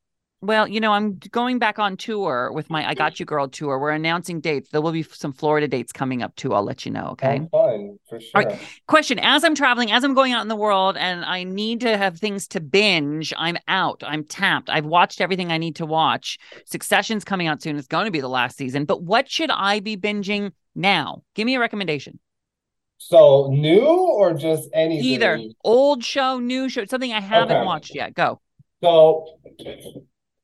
Well, 0.43 0.67
you 0.67 0.81
know, 0.81 0.93
I'm 0.93 1.19
going 1.31 1.61
back 1.61 1.79
on 1.79 1.97
tour 1.97 2.51
with 2.53 2.69
my 2.69 2.81
I 2.81 2.91
mm-hmm. 2.91 2.99
Got 2.99 3.21
You 3.21 3.27
Girl 3.27 3.49
tour. 3.49 3.79
We're 3.79 3.91
announcing 3.91 4.41
dates. 4.41 4.71
There 4.71 4.81
will 4.81 4.91
be 4.91 5.05
some 5.05 5.33
Florida 5.33 5.69
dates 5.69 5.93
coming 5.93 6.21
up 6.21 6.35
too. 6.35 6.53
I'll 6.53 6.65
let 6.65 6.85
you 6.85 6.91
know. 6.91 7.11
Okay. 7.13 7.41
Oh, 7.53 7.69
fun 7.71 7.99
for 8.09 8.21
sure. 8.21 8.31
All 8.35 8.43
right. 8.43 8.59
Question 8.89 9.21
As 9.21 9.45
I'm 9.45 9.55
traveling, 9.55 9.93
as 9.93 10.03
I'm 10.03 10.15
going 10.15 10.33
out 10.33 10.43
in 10.43 10.49
the 10.49 10.57
world, 10.57 10.97
and 10.97 11.25
I 11.25 11.45
need 11.45 11.81
to 11.83 11.97
have 11.97 12.19
things 12.19 12.49
to 12.49 12.61
binge, 12.61 13.33
I'm 13.39 13.57
out. 13.69 14.03
I'm 14.05 14.25
tapped. 14.25 14.69
I've 14.69 14.85
watched 14.85 15.21
everything 15.21 15.53
I 15.53 15.59
need 15.59 15.77
to 15.77 15.87
watch. 15.87 16.39
Succession's 16.67 17.25
coming 17.25 17.47
out 17.47 17.63
soon. 17.63 17.77
It's 17.77 17.87
going 17.87 18.07
to 18.07 18.11
be 18.11 18.21
the 18.21 18.29
last 18.29 18.57
season. 18.57 18.85
But 18.85 19.01
what 19.01 19.31
should 19.31 19.51
I 19.53 19.79
be 19.79 19.97
binging 19.97 20.51
now? 20.75 21.23
Give 21.37 21.47
me 21.47 21.55
a 21.55 21.61
recommendation. 21.61 22.19
So 22.99 23.49
new 23.53 23.87
or 23.87 24.35
just 24.35 24.69
anything? 24.73 25.05
Either 25.05 25.41
old 25.63 26.03
show, 26.03 26.41
new 26.41 26.69
show, 26.69 26.85
something 26.87 27.13
I 27.13 27.21
haven't 27.21 27.59
Okay. 27.59 27.67
watched 27.67 27.95
yet. 27.95 28.15
Go. 28.15 28.41
So 28.83 29.39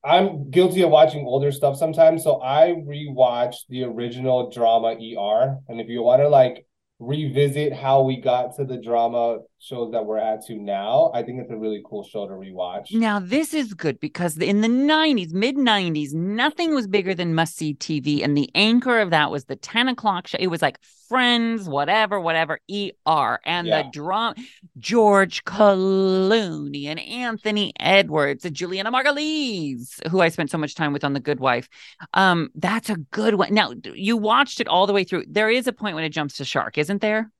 I'm 0.04 0.50
guilty 0.50 0.82
of 0.82 0.90
watching 0.90 1.26
older 1.26 1.50
stuff 1.50 1.76
sometimes. 1.76 2.22
So 2.22 2.40
I 2.40 2.68
rewatch 2.86 3.56
the 3.68 3.84
original 3.84 4.50
drama 4.50 4.94
ER. 4.94 5.58
And 5.68 5.80
if 5.80 5.88
you 5.88 6.02
want 6.02 6.22
to 6.22 6.28
like 6.28 6.66
revisit 6.98 7.72
how 7.72 8.02
we 8.02 8.20
got 8.20 8.56
to 8.56 8.64
the 8.64 8.76
drama 8.76 9.38
shows 9.60 9.90
that 9.92 10.06
we're 10.06 10.18
at 10.18 10.46
to 10.46 10.54
now, 10.54 11.10
I 11.14 11.22
think 11.22 11.40
it's 11.40 11.50
a 11.50 11.56
really 11.56 11.82
cool 11.84 12.04
show 12.04 12.26
to 12.28 12.34
rewatch. 12.34 12.92
Now, 12.92 13.18
this 13.18 13.52
is 13.52 13.74
good 13.74 13.98
because 13.98 14.38
in 14.38 14.60
the 14.60 14.68
90s, 14.68 15.32
mid 15.32 15.56
90s, 15.56 16.12
nothing 16.14 16.74
was 16.74 16.86
bigger 16.86 17.12
than 17.14 17.34
must 17.34 17.56
see 17.56 17.74
TV. 17.74 18.22
And 18.22 18.36
the 18.36 18.50
anchor 18.54 19.00
of 19.00 19.10
that 19.10 19.30
was 19.30 19.44
the 19.46 19.56
10 19.56 19.88
o'clock 19.88 20.28
show. 20.28 20.38
It 20.38 20.46
was 20.46 20.62
like 20.62 20.78
Friends, 21.08 21.66
whatever, 21.70 22.20
whatever, 22.20 22.60
ER. 22.70 23.40
And 23.46 23.66
Yeah. 23.66 23.82
the 23.82 23.88
drama, 23.90 24.34
George 24.78 25.42
Clooney 25.44 26.84
and 26.84 27.00
Anthony 27.00 27.72
Edwards 27.80 28.44
and 28.44 28.54
Julianna 28.54 28.92
Margulies, 28.92 30.06
who 30.08 30.20
I 30.20 30.28
spent 30.28 30.50
so 30.50 30.58
much 30.58 30.74
time 30.74 30.92
with 30.92 31.04
on 31.04 31.14
The 31.14 31.20
Good 31.20 31.40
Wife. 31.40 31.68
Um, 32.12 32.50
That's 32.54 32.90
a 32.90 32.96
good 32.96 33.36
one. 33.36 33.54
Now, 33.54 33.72
you 33.94 34.18
watched 34.18 34.60
it 34.60 34.68
all 34.68 34.86
the 34.86 34.92
way 34.92 35.02
through. 35.04 35.24
There 35.28 35.48
is 35.48 35.66
a 35.66 35.72
point 35.72 35.94
when 35.94 36.04
it 36.04 36.10
jumps 36.10 36.36
to 36.36 36.44
shark, 36.44 36.76
isn't 36.76 37.00
there? 37.00 37.30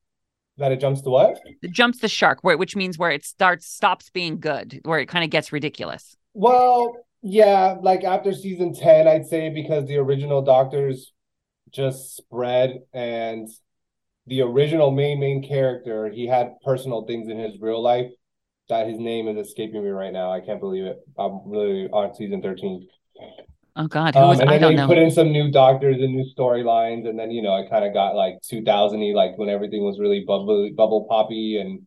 That 0.58 0.72
it 0.72 0.80
jumps 0.80 1.02
to 1.02 1.10
what? 1.10 1.40
It 1.62 1.70
jumps 1.70 2.00
the 2.00 2.08
shark, 2.08 2.40
where, 2.42 2.58
which 2.58 2.74
means 2.74 2.98
where 2.98 3.12
it 3.12 3.24
starts, 3.24 3.66
stops 3.66 4.10
being 4.10 4.40
good, 4.40 4.80
where 4.82 4.98
it 4.98 5.06
kind 5.06 5.24
of 5.24 5.30
gets 5.30 5.52
ridiculous. 5.52 6.16
Well, 6.34 6.96
yeah, 7.22 7.76
like 7.80 8.04
after 8.04 8.32
season 8.32 8.74
10, 8.74 9.06
I'd 9.06 9.26
say 9.26 9.50
because 9.50 9.86
the 9.86 9.96
original 9.96 10.42
Doctors 10.42 11.12
just 11.70 12.16
spread 12.16 12.80
and 12.92 13.48
the 14.26 14.42
original 14.42 14.90
main 14.90 15.20
main 15.20 15.46
character, 15.46 16.10
he 16.10 16.26
had 16.26 16.54
personal 16.64 17.06
things 17.06 17.28
in 17.28 17.38
his 17.38 17.60
real 17.60 17.82
life 17.82 18.10
that 18.68 18.86
his 18.86 18.98
name 18.98 19.28
is 19.28 19.46
escaping 19.46 19.82
me 19.82 19.90
right 19.90 20.12
now. 20.12 20.30
I 20.32 20.40
can't 20.40 20.60
believe 20.60 20.84
it. 20.84 20.98
I'm 21.18 21.40
really 21.46 21.88
on 21.88 22.14
season 22.14 22.42
13. 22.42 22.86
Oh 23.80 23.86
God, 23.86 24.14
who 24.14 24.20
Um, 24.20 24.28
was 24.30 24.40
and 24.40 24.50
I 24.50 24.54
then 24.54 24.60
don't 24.62 24.70
they 24.76 24.82
know. 24.82 24.86
put 24.88 24.98
in 24.98 25.10
some 25.10 25.30
new 25.32 25.50
doctors 25.50 25.96
and 26.00 26.14
new 26.14 26.24
storylines, 26.36 27.08
and 27.08 27.18
then 27.18 27.30
you 27.30 27.40
know 27.42 27.56
it 27.56 27.70
kind 27.70 27.84
of 27.84 27.94
got 27.94 28.16
like 28.16 28.34
2000y, 28.42 29.14
like 29.14 29.38
when 29.38 29.48
everything 29.48 29.84
was 29.84 29.98
really 30.00 30.24
bubble 30.26 30.68
bubble 30.76 31.06
poppy 31.08 31.58
and 31.60 31.86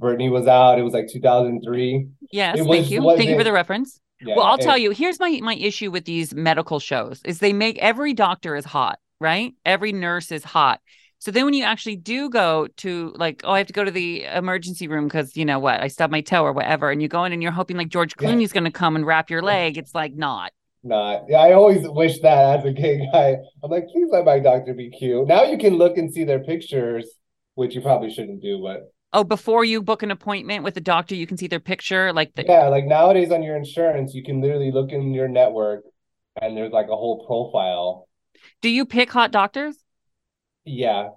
Britney 0.00 0.30
was 0.30 0.46
out. 0.46 0.78
It 0.78 0.82
was 0.82 0.92
like 0.94 1.08
2003. 1.08 2.08
Yes, 2.32 2.58
It 2.58 2.64
thank 2.66 2.90
you. 2.90 3.02
was 3.02 3.16
Thank 3.18 3.30
you 3.30 3.36
for 3.38 3.44
the 3.44 3.52
reference. 3.52 4.00
Yeah, 4.20 4.34
well, 4.36 4.46
I'll 4.46 4.54
and- 4.54 4.62
tell 4.62 4.76
you, 4.78 4.90
here's 4.90 5.18
my 5.20 5.38
my 5.42 5.54
issue 5.54 5.90
with 5.90 6.04
these 6.04 6.34
medical 6.34 6.78
shows 6.80 7.20
is 7.24 7.38
they 7.38 7.52
make 7.52 7.78
every 7.78 8.12
doctor 8.14 8.56
is 8.56 8.64
hot, 8.64 8.98
right? 9.20 9.54
Every 9.64 9.92
nurse 9.92 10.32
is 10.32 10.42
hot. 10.44 10.80
So 11.20 11.32
then 11.32 11.44
when 11.44 11.54
you 11.54 11.64
actually 11.64 11.96
do 11.96 12.30
go 12.30 12.68
to 12.78 13.12
like, 13.16 13.42
oh, 13.44 13.50
I 13.52 13.58
have 13.58 13.66
to 13.68 13.72
go 13.72 13.84
to 13.84 13.90
the 13.90 14.24
emergency 14.24 14.86
room 14.86 15.06
because 15.08 15.36
you 15.36 15.44
know 15.44 15.58
what, 15.58 15.80
I 15.80 15.88
stubbed 15.88 16.12
my 16.12 16.20
toe 16.20 16.42
or 16.44 16.52
whatever, 16.52 16.90
and 16.90 17.02
you 17.02 17.08
go 17.08 17.24
in 17.24 17.32
and 17.32 17.42
you're 17.42 17.50
hoping 17.52 17.76
like 17.76 17.88
George 17.88 18.14
Yeah. 18.20 18.28
Clooney's 18.30 18.52
gonna 18.52 18.70
come 18.70 18.94
and 18.96 19.04
wrap 19.06 19.30
your 19.30 19.42
leg. 19.42 19.78
It's 19.78 19.94
like 19.94 20.14
not. 20.14 20.52
Not. 20.88 21.24
Yeah, 21.28 21.38
I 21.38 21.52
always 21.52 21.86
wish 21.88 22.20
that 22.20 22.60
as 22.60 22.64
a 22.64 22.72
gay 22.72 23.06
guy. 23.12 23.36
I'm 23.62 23.70
like, 23.70 23.88
please 23.88 24.08
let 24.10 24.24
my 24.24 24.38
doctor 24.38 24.74
be 24.74 24.90
cute. 24.90 25.26
Now 25.28 25.44
you 25.44 25.58
can 25.58 25.74
look 25.76 25.98
and 25.98 26.12
see 26.12 26.24
their 26.24 26.42
pictures, 26.42 27.06
which 27.54 27.74
you 27.74 27.80
probably 27.80 28.10
shouldn't 28.10 28.42
do, 28.42 28.60
but 28.62 28.92
Oh, 29.12 29.24
before 29.24 29.64
you 29.64 29.80
book 29.82 30.02
an 30.02 30.10
appointment 30.10 30.64
with 30.64 30.76
a 30.76 30.80
doctor, 30.82 31.14
you 31.14 31.26
can 31.26 31.38
see 31.38 31.46
their 31.46 31.60
picture. 31.60 32.12
Like 32.12 32.34
the 32.34 32.44
yeah, 32.44 32.68
like 32.68 32.84
nowadays 32.84 33.30
on 33.32 33.42
your 33.42 33.56
insurance, 33.56 34.14
you 34.14 34.22
can 34.22 34.40
literally 34.40 34.70
look 34.70 34.92
in 34.92 35.12
your 35.14 35.28
network 35.28 35.84
and 36.40 36.56
there's 36.56 36.72
like 36.72 36.86
a 36.86 36.96
whole 36.96 37.26
profile. 37.26 38.08
Do 38.60 38.68
you 38.68 38.84
pick 38.86 39.10
hot 39.10 39.30
doctors? 39.32 39.76
Yeah, 40.64 41.10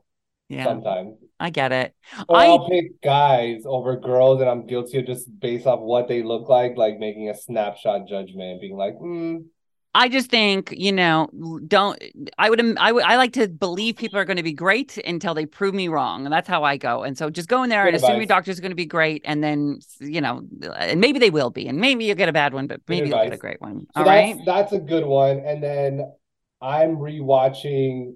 Yeah, 0.50 0.64
sometimes. 0.66 1.18
I 1.40 1.50
get 1.50 1.72
it. 1.72 1.96
Or 2.28 2.38
I 2.38 2.46
I'll 2.48 2.70
pick 2.70 3.02
guys 3.02 3.64
over 3.66 3.96
girls, 3.98 4.42
and 4.42 4.50
I'm 4.50 4.66
guilty 4.68 5.00
of 5.00 5.06
just 5.06 5.28
based 5.40 5.66
off 5.66 5.80
what 5.80 6.08
they 6.08 6.24
look 6.24 6.50
like, 6.50 6.78
like 6.78 7.00
making 7.00 7.30
a 7.30 7.36
snapshot 7.36 8.08
judgment, 8.08 8.62
being 8.62 8.78
like, 8.78 8.96
mm, 8.96 9.46
I 9.94 10.08
just 10.08 10.30
think, 10.30 10.74
you 10.76 10.92
know, 10.92 11.30
don't 11.68 12.02
I 12.38 12.50
would 12.50 12.78
I 12.78 12.92
would 12.92 13.04
I 13.04 13.18
like 13.18 13.34
to 13.34 13.50
believe 13.50 13.98
people 13.98 14.18
are 14.18 14.26
going 14.26 14.38
to 14.38 14.44
be 14.44 14.54
great 14.54 14.98
until 15.00 15.34
they 15.34 15.46
prove 15.46 15.74
me 15.74 15.90
wrong. 15.90 16.26
And 16.26 16.32
that's 16.32 16.48
how 16.48 16.64
I 16.64 16.78
go. 16.78 17.04
And 17.04 17.18
so 17.18 17.30
just 17.30 17.50
go 17.50 17.62
in 17.64 17.70
there 17.70 17.84
Good 17.84 17.96
and 17.96 17.98
assume 17.98 18.12
your 18.12 18.22
advice. 18.22 18.38
doctor's 18.38 18.60
going 18.62 18.72
to 18.72 18.76
be 18.76 18.86
great 18.86 19.22
and 19.26 19.44
then, 19.44 19.80
you 20.00 20.22
know, 20.22 20.44
and 20.78 21.02
maybe 21.02 21.20
they 21.20 21.30
will 21.30 21.50
be 21.50 21.68
and 21.68 21.78
maybe 21.80 22.06
you'll 22.06 22.16
get 22.16 22.30
a 22.30 22.34
bad 22.34 22.54
one, 22.54 22.68
but 22.68 22.80
maybe 22.88 23.10
you'll 23.10 23.24
get 23.24 23.34
a 23.34 23.38
great 23.38 23.60
one. 23.60 23.88
So 23.94 24.02
All 24.02 24.06
that's 24.06 24.38
right? 24.38 24.46
that's 24.46 24.72
a 24.72 24.80
good 24.80 25.06
one. 25.06 25.40
And 25.40 25.62
then 25.62 26.10
I'm 26.62 26.96
rewatching 26.96 28.14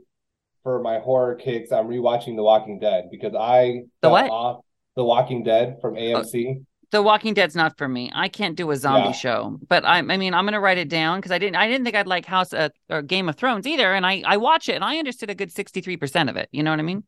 for 0.63 0.81
my 0.81 0.99
horror 0.99 1.35
kicks. 1.35 1.73
I'm 1.73 1.88
rewatching 1.88 2.38
The 2.38 2.43
Walking 2.43 2.79
Dead 2.79 3.09
because 3.11 3.35
I 3.35 3.81
The 4.01 4.09
what? 4.09 4.29
off 4.29 4.61
The 4.95 5.03
Walking 5.03 5.43
Dead 5.43 5.79
from 5.81 5.95
oh, 5.95 5.99
AMC. 5.99 6.63
The 6.91 7.01
Walking 7.01 7.33
Dead's 7.33 7.55
not 7.55 7.77
for 7.77 7.87
me. 7.87 8.11
I 8.13 8.27
can't 8.29 8.55
do 8.55 8.71
a 8.71 8.75
zombie 8.77 9.07
Yeah. 9.09 9.11
show, 9.13 9.59
but 9.67 9.83
I, 9.85 9.97
I 9.97 10.01
mean, 10.17 10.33
I'm 10.33 10.45
going 10.45 10.53
to 10.53 10.59
write 10.59 10.77
it 10.77 10.89
down 10.89 11.19
because 11.19 11.31
I 11.31 11.37
didn't, 11.37 11.55
I 11.57 11.67
didn't 11.67 11.83
think 11.83 11.95
I'd 11.95 12.07
like 12.07 12.25
House 12.25 12.53
uh, 12.53 12.69
or 12.89 13.01
Game 13.01 13.27
of 13.29 13.35
Thrones 13.35 13.65
either. 13.67 13.93
And 13.93 14.05
I, 14.05 14.23
I 14.25 14.37
watch 14.37 14.69
it 14.69 14.75
and 14.75 14.83
I 14.83 14.97
understood 14.97 15.29
a 15.29 15.35
good 15.35 15.49
63% 15.53 16.29
of 16.29 16.37
it. 16.37 16.49
You 16.51 16.63
know 16.63 16.71
what 16.71 16.79
I 16.79 16.83
mean? 16.83 17.03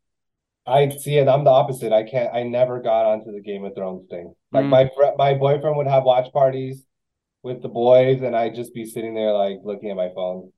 I 0.66 0.90
see 0.90 1.18
it. 1.18 1.28
I'm 1.30 1.44
the 1.46 1.50
opposite. 1.52 1.94
I 1.94 2.04
can't. 2.04 2.34
I 2.34 2.44
never 2.44 2.82
got 2.82 3.06
onto 3.06 3.32
the 3.32 3.40
Game 3.42 3.64
of 3.64 3.74
Thrones 3.74 4.06
thing. 4.10 4.34
Like 4.52 4.66
Mm. 4.66 4.70
my 4.70 4.90
fr- 4.94 5.16
my 5.18 5.34
boyfriend 5.34 5.78
would 5.78 5.88
have 5.88 6.04
watch 6.04 6.32
parties 6.34 6.86
with 7.42 7.62
the 7.62 7.70
boys, 7.70 8.22
and 8.22 8.36
I'd 8.36 8.54
just 8.56 8.74
be 8.74 8.84
sitting 8.86 9.14
there 9.16 9.32
like 9.32 9.60
looking 9.64 9.92
at 9.92 9.96
my 9.96 10.10
phone, 10.14 10.52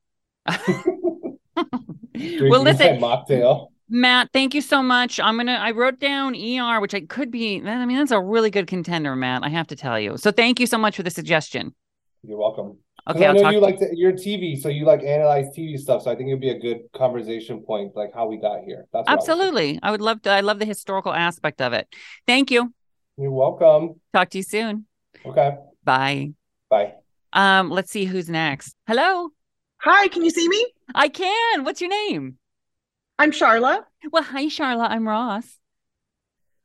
well, 1.55 2.63
listen, 2.63 2.99
mocktail. 2.99 3.67
Matt, 3.89 4.30
thank 4.34 4.54
you 4.54 4.62
so 4.62 4.84
much. 4.84 5.19
I'm 5.19 5.38
gonna. 5.38 5.54
I 5.54 5.71
wrote 5.71 5.99
down 5.99 6.36
ER, 6.36 6.80
which 6.80 6.93
I 6.93 7.02
could 7.02 7.32
be. 7.32 7.62
I 7.65 7.86
mean, 7.86 7.97
that's 7.97 8.12
a 8.12 8.21
really 8.21 8.52
good 8.52 8.67
contender, 8.67 9.15
Matt. 9.15 9.43
I 9.43 9.49
have 9.49 9.67
to 9.67 9.75
tell 9.75 9.99
you. 9.99 10.17
So 10.17 10.32
thank 10.32 10.60
you 10.60 10.67
so 10.67 10.78
much 10.78 10.95
for 10.95 11.04
the 11.04 11.10
suggestion. 11.10 11.73
You're 12.23 12.38
welcome. 12.38 12.78
Okay, 13.10 13.25
I 13.25 13.30
I'll 13.30 13.34
know 13.34 13.41
talk. 13.41 13.54
you 13.54 13.60
like 13.60 13.80
to, 13.80 13.89
your 13.93 14.12
TV, 14.12 14.60
so 14.60 14.69
you 14.69 14.86
like 14.86 15.02
analyze 15.04 15.47
TV 15.58 15.80
stuff. 15.80 16.04
So 16.04 16.12
I 16.12 16.15
think 16.15 16.28
it'd 16.30 16.39
be 16.41 16.52
a 16.52 16.60
good 16.60 16.82
conversation 16.93 17.62
point, 17.62 17.95
like 17.95 18.13
how 18.13 18.28
we 18.28 18.38
got 18.38 18.63
here. 18.63 18.86
That's 18.93 19.08
what 19.08 19.10
I. 19.10 19.13
Absolutely, 19.13 19.80
I 19.82 19.89
would 19.89 20.02
love 20.02 20.21
to. 20.23 20.30
I 20.30 20.41
love 20.41 20.60
the 20.60 20.65
historical 20.65 21.13
aspect 21.13 21.60
of 21.60 21.73
it. 21.73 21.88
Thank 22.28 22.52
you. 22.52 22.71
You're 23.17 23.32
welcome. 23.32 23.99
Talk 24.13 24.30
to 24.32 24.38
you 24.38 24.43
soon. 24.43 24.86
Okay, 25.25 25.58
Bye. 25.84 26.34
bye. 26.69 26.93
Um, 27.34 27.69
let's 27.69 27.91
see 27.91 28.06
who's 28.06 28.30
next. 28.30 28.75
Hello, 28.88 29.30
Hi, 29.82 30.08
can 30.10 30.23
you 30.23 30.30
see 30.30 30.47
me? 30.47 30.67
I 30.93 31.08
can. 31.10 31.63
What's 31.63 31.82
your 31.82 31.89
name? 31.89 32.38
I'm 33.19 33.32
Charla. 33.32 33.84
Well, 34.13 34.23
hi, 34.23 34.47
Charlotte. 34.47 34.91
I'm 34.91 35.05
Ross. 35.05 35.58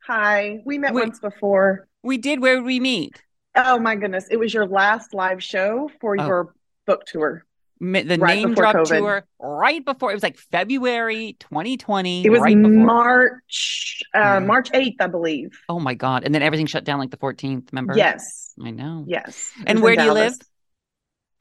Hi. 0.07 0.61
We 0.65 0.77
met 0.77 0.93
Wait. 0.93 1.03
once 1.03 1.19
before. 1.19 1.89
We 2.01 2.17
did. 2.17 2.39
Where 2.41 2.55
did 2.55 2.63
we 2.63 2.79
meet? 2.79 3.21
Oh 3.55 3.77
my 3.77 3.95
goodness. 3.97 4.27
It 4.31 4.37
was 4.37 4.53
your 4.53 4.65
last 4.65 5.13
live 5.13 5.43
show 5.43 5.91
for 5.99 6.15
Oh. 6.17 6.25
your 6.25 6.55
book 6.87 7.05
tour. 7.05 7.43
The 7.81 8.17
Right 8.17 8.37
name 8.37 8.53
drop 8.53 8.73
COVID. 8.73 8.87
tour 8.99 9.25
right 9.37 9.83
before 9.83 10.11
it 10.11 10.13
was 10.13 10.23
like 10.23 10.37
February 10.37 11.35
2020. 11.41 12.25
It 12.25 12.29
was 12.29 12.39
right. 12.39 12.55
March 12.55 14.01
uh 14.13 14.19
Yeah. 14.19 14.39
March 14.39 14.71
8th, 14.71 14.95
I 15.01 15.07
believe. 15.07 15.59
Oh 15.67 15.81
my 15.81 15.93
god! 15.93 16.23
And 16.23 16.33
then 16.33 16.41
everything 16.41 16.67
shut 16.67 16.85
down 16.85 16.99
like 16.99 17.11
the 17.11 17.17
14th. 17.17 17.73
Remember? 17.73 17.93
Yes. 17.97 18.53
I 18.63 18.71
know. 18.71 19.03
Yes. 19.05 19.51
And 19.67 19.81
where 19.81 19.97
do 19.97 20.03
you 20.05 20.13
live? 20.13 20.35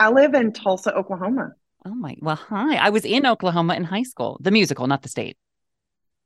I 0.00 0.10
live 0.10 0.34
in 0.34 0.52
Tulsa, 0.52 0.92
Oklahoma. 0.92 1.52
Oh 1.84 1.94
my. 1.94 2.16
Well, 2.20 2.36
hi. 2.36 2.76
I 2.76 2.90
was 2.90 3.04
in 3.04 3.26
Oklahoma 3.26 3.74
in 3.74 3.84
high 3.84 4.02
school. 4.04 4.38
The 4.40 4.50
musical, 4.50 4.86
not 4.86 5.02
the 5.02 5.08
state. 5.08 5.36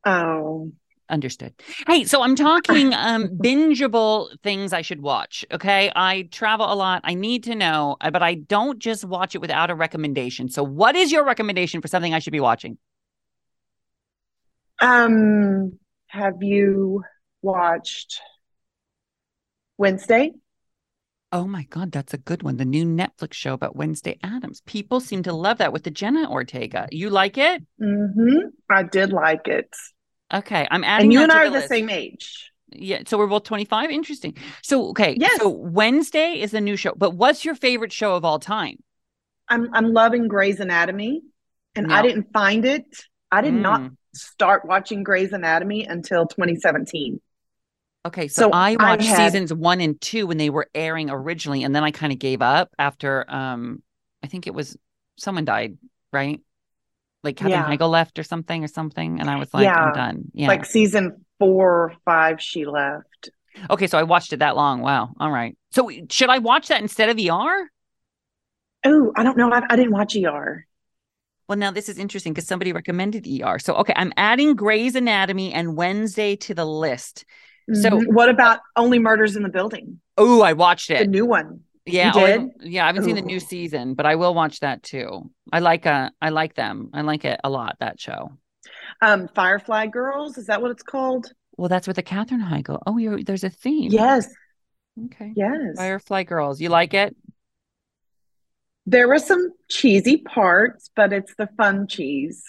Oh. 0.05 0.73
Understood. 1.11 1.55
Hey, 1.87 2.05
so 2.05 2.23
I'm 2.23 2.37
talking 2.37 2.93
um 2.95 3.29
bingeable 3.29 4.29
things 4.43 4.73
I 4.73 4.83
should 4.83 5.01
watch. 5.01 5.45
Okay. 5.51 5.91
I 5.97 6.29
travel 6.31 6.71
a 6.73 6.75
lot. 6.75 7.01
I 7.05 7.15
need 7.15 7.45
to 7.45 7.55
know, 7.55 7.97
uh, 8.01 8.11
but 8.11 8.23
I 8.23 8.35
don't 8.35 8.79
just 8.79 9.05
watch 9.05 9.35
it 9.35 9.41
without 9.41 9.71
a 9.71 9.75
recommendation. 9.75 10.49
So 10.49 10.63
what 10.63 10.95
is 10.97 11.11
your 11.11 11.25
recommendation 11.25 11.81
for 11.81 11.89
something 11.89 12.15
I 12.15 12.19
should 12.19 12.33
be 12.33 12.41
watching? 12.41 12.79
Um 14.81 15.79
have 16.09 16.43
you 16.43 17.03
watched 17.43 18.21
Wednesday? 19.77 20.33
Oh 21.31 21.47
my 21.47 21.65
God, 21.65 21.93
that's 21.93 22.15
a 22.15 22.19
good 22.19 22.43
one. 22.43 22.57
The 22.57 22.65
new 22.65 22.87
Netflix 22.87 23.35
show 23.35 23.53
about 23.53 23.77
Wednesday 23.77 24.19
Addams. 24.23 24.63
People 24.63 24.99
seem 25.01 25.23
to 25.25 25.33
love 25.33 25.59
that 25.59 25.75
with 25.75 25.83
the 25.85 25.91
Jenna 25.91 26.31
Ortega. 26.31 26.89
You 26.91 27.11
like 27.11 27.37
it? 27.37 27.63
Mm-hmm. 27.81 28.49
I 28.71 28.83
did 28.85 29.13
like 29.13 29.47
it. 29.47 29.69
Okay. 30.33 30.67
I'm 30.71 30.85
adding 30.85 31.07
And 31.07 31.13
you 31.13 31.23
and 31.23 31.31
I 31.31 31.43
are 31.47 31.51
the 31.51 31.59
list. 31.59 31.69
same 31.69 31.91
age. 31.91 32.51
Yeah, 32.71 33.03
so 33.07 33.19
we're 33.19 33.27
both 33.27 33.45
25. 33.45 33.91
Interesting. 33.91 34.37
So, 34.63 34.89
okay. 34.91 35.17
Yes. 35.19 35.39
So 35.39 35.49
Wednesday 35.51 36.41
is 36.41 36.51
the 36.53 36.61
new 36.63 36.77
show, 36.77 36.95
but 36.97 37.15
what's 37.15 37.45
your 37.45 37.55
favorite 37.55 37.93
show 37.93 38.15
of 38.15 38.25
all 38.25 38.39
time? 38.39 38.77
I'm 39.51 39.73
I'm 39.75 39.93
loving 39.95 40.29
Grey's 40.29 40.61
Anatomy, 40.61 41.23
and 41.75 41.91
I 41.91 42.03
didn't 42.03 42.31
find 42.35 42.67
it. 42.67 42.85
I 43.33 43.41
did 43.41 43.55
not 43.55 43.81
Mm. 43.81 43.97
start 44.15 44.67
watching 44.67 45.03
Grey's 45.03 45.33
Anatomy 45.33 45.85
until 45.85 46.27
2017. 46.27 47.21
Okay, 48.07 48.29
so, 48.29 48.43
So 48.43 48.51
I 48.53 48.77
I 48.79 48.91
watched 48.93 49.05
had- 49.07 49.33
seasons 49.33 49.53
one 49.53 49.81
and 49.81 50.01
two 50.01 50.27
when 50.27 50.39
they 50.39 50.51
were 50.51 50.69
airing 50.75 51.11
originally, 51.11 51.63
and 51.65 51.75
then 51.75 51.85
I 51.85 51.91
kind 51.91 52.13
of 52.13 52.19
gave 52.19 52.41
up 52.43 52.71
after 52.79 53.25
um 53.29 53.83
I 54.23 54.27
think 54.29 54.47
it 54.47 54.55
was 54.55 54.77
someone 55.17 55.45
died, 55.45 55.79
right? 56.13 56.41
Like 57.25 57.37
Kevin 57.37 57.53
Yeah. 57.53 57.65
Heigl 57.69 57.91
left 57.91 58.19
or 58.19 58.23
something 58.23 58.63
or 58.65 58.69
something, 58.69 59.21
and 59.21 59.29
I 59.29 59.37
was 59.37 59.53
like, 59.53 59.65
Yeah. 59.65 59.77
I'm 59.77 59.93
done. 59.93 60.25
Yeah. 60.33 60.49
Like 60.49 60.65
season 60.65 61.25
four 61.39 61.69
or 61.85 61.93
five, 62.05 62.41
she 62.41 62.65
left. 62.65 63.31
okay, 63.71 63.87
so 63.89 63.99
I 63.99 64.05
watched 64.05 64.33
it 64.33 64.39
that 64.39 64.57
long. 64.57 64.81
Wow. 64.81 65.11
All 65.19 65.31
right. 65.31 65.57
So 65.73 65.91
should 66.11 66.31
I 66.31 66.39
watch 66.39 66.69
that 66.69 66.81
instead 66.81 67.09
of 67.09 67.19
ER? 67.19 67.71
Oh, 68.85 69.13
I 69.17 69.23
don't 69.25 69.37
know. 69.37 69.51
I, 69.53 69.63
I 69.69 69.77
didn't 69.77 69.93
watch 69.93 70.17
ER. 70.17 70.65
Well, 71.49 71.59
now 71.59 71.71
this 71.73 71.89
is 71.89 71.99
interesting 71.99 72.33
because 72.33 72.47
somebody 72.47 72.73
recommended 72.73 73.27
ER. 73.27 73.59
So 73.59 73.75
okay, 73.77 73.93
I'm 73.97 74.13
adding 74.17 74.55
Grey's 74.55 74.95
Anatomy 74.95 75.53
and 75.53 75.77
Wednesday 75.77 76.37
to 76.37 76.55
the 76.55 76.65
list. 76.65 77.25
So- 77.75 77.91
Mhm. 77.91 78.13
what 78.13 78.29
about 78.29 78.61
Only 78.77 78.99
Murders 78.99 79.37
in 79.37 79.43
the 79.43 79.49
Building? 79.49 80.01
Oh, 80.17 80.41
I 80.43 80.53
watched 80.55 80.91
it. 80.91 80.99
The 81.01 81.07
new 81.07 81.27
one. 81.27 81.61
Yeah, 81.87 82.13
You 82.15 82.21
I- 82.27 82.49
yeah, 82.61 82.85
I 82.85 82.87
haven't 82.89 83.05
seen 83.05 83.15
the 83.15 83.23
new 83.23 83.41
season, 83.41 83.95
but 83.95 84.05
I 84.05 84.17
will 84.17 84.35
watch 84.35 84.61
that 84.61 84.83
too. 84.83 85.31
I 85.53 85.61
like 85.61 85.87
uh 85.87 86.11
I 86.21 86.29
like 86.31 86.55
them. 86.55 86.91
I 86.93 87.01
like 87.03 87.25
it 87.25 87.41
a 87.45 87.49
lot, 87.49 87.77
that 87.81 87.99
show. 88.01 88.33
Um, 89.01 89.29
Firefly 89.35 89.87
Girls, 89.87 90.37
is 90.39 90.47
that 90.47 90.61
what 90.61 90.71
it's 90.71 90.83
called? 90.83 91.33
Well, 91.57 91.69
that's 91.69 91.87
with 91.87 91.97
the 91.97 92.03
Katherine 92.03 92.43
Heigl. 92.43 92.81
Oh, 92.87 92.99
you're 92.99 93.23
there's 93.23 93.45
a 93.45 93.49
theme. 93.51 93.91
Yes, 93.91 94.29
Okay. 95.07 95.33
yes. 95.35 95.77
Firefly 95.77 96.25
Girls. 96.25 96.61
You 96.61 96.69
like 96.69 96.93
it? 96.95 97.17
There 98.87 99.09
were 99.09 99.19
some 99.19 99.51
cheesy 99.69 100.19
parts, 100.19 100.91
but 100.97 101.13
it's 101.13 101.35
the 101.37 101.49
fun 101.57 101.87
cheese. 101.87 102.43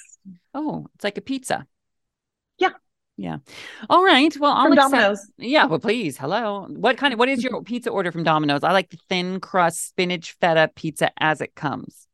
Oh, 0.54 0.88
it's 0.96 1.04
like 1.04 1.18
a 1.18 1.22
pizza. 1.22 1.66
Yeah. 3.22 3.40
All 3.90 4.02
right. 4.06 4.34
Well, 4.40 4.54
I'll 4.54 4.64
From 4.68 4.74
accept- 4.74 4.92
Domino's. 4.92 5.32
Yeah, 5.38 5.66
well, 5.66 5.80
please. 5.80 6.18
Hello. 6.18 6.66
What 6.70 6.96
kind 6.98 7.12
of 7.14 7.20
what 7.20 7.28
is 7.28 7.44
your 7.44 7.62
pizza 7.64 7.90
order 7.90 8.14
from 8.14 8.24
Domino's? 8.24 8.64
I 8.64 8.72
like 8.72 8.90
the 8.92 8.98
thin 9.10 9.42
crust 9.42 9.90
spinach 9.90 10.38
feta 10.40 10.72
pizza 10.74 11.12
as 11.22 11.42
it 11.42 11.54
comes. 11.54 12.08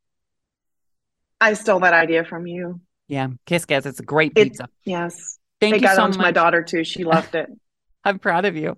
I 1.40 1.54
stole 1.54 1.80
that 1.82 1.94
idea 1.94 2.24
from 2.24 2.48
you. 2.48 2.82
Yeah, 3.08 3.28
kiss 3.46 3.66
kiss. 3.66 3.86
It's 3.86 4.00
a 4.00 4.04
great 4.04 4.32
It- 4.36 4.46
pizza. 4.46 4.68
Yes. 4.84 5.38
Thank 5.62 5.76
They 5.76 5.78
you 5.82 5.84
got 5.88 5.96
so 5.96 6.04
on 6.04 6.12
to 6.14 6.18
my 6.18 6.32
daughter 6.32 6.64
too. 6.64 6.84
She 6.84 7.04
loved 7.04 7.36
it. 7.36 7.50
I'm 8.04 8.18
proud 8.20 8.46
of 8.46 8.56
you. 8.56 8.78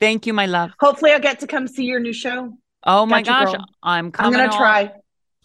Thank 0.00 0.26
you, 0.26 0.32
my 0.32 0.46
love. 0.46 0.70
Hopefully, 0.80 1.12
I'll 1.12 1.20
get 1.20 1.40
to 1.40 1.46
come 1.46 1.68
see 1.68 1.84
your 1.84 2.00
new 2.00 2.12
show. 2.14 2.52
Oh 2.84 3.04
my 3.04 3.20
gosh, 3.22 3.52
girl. 3.52 3.64
I'm 3.82 4.06
I'm 4.18 4.32
gonna 4.32 4.44
on. 4.50 4.56
try. 4.56 4.92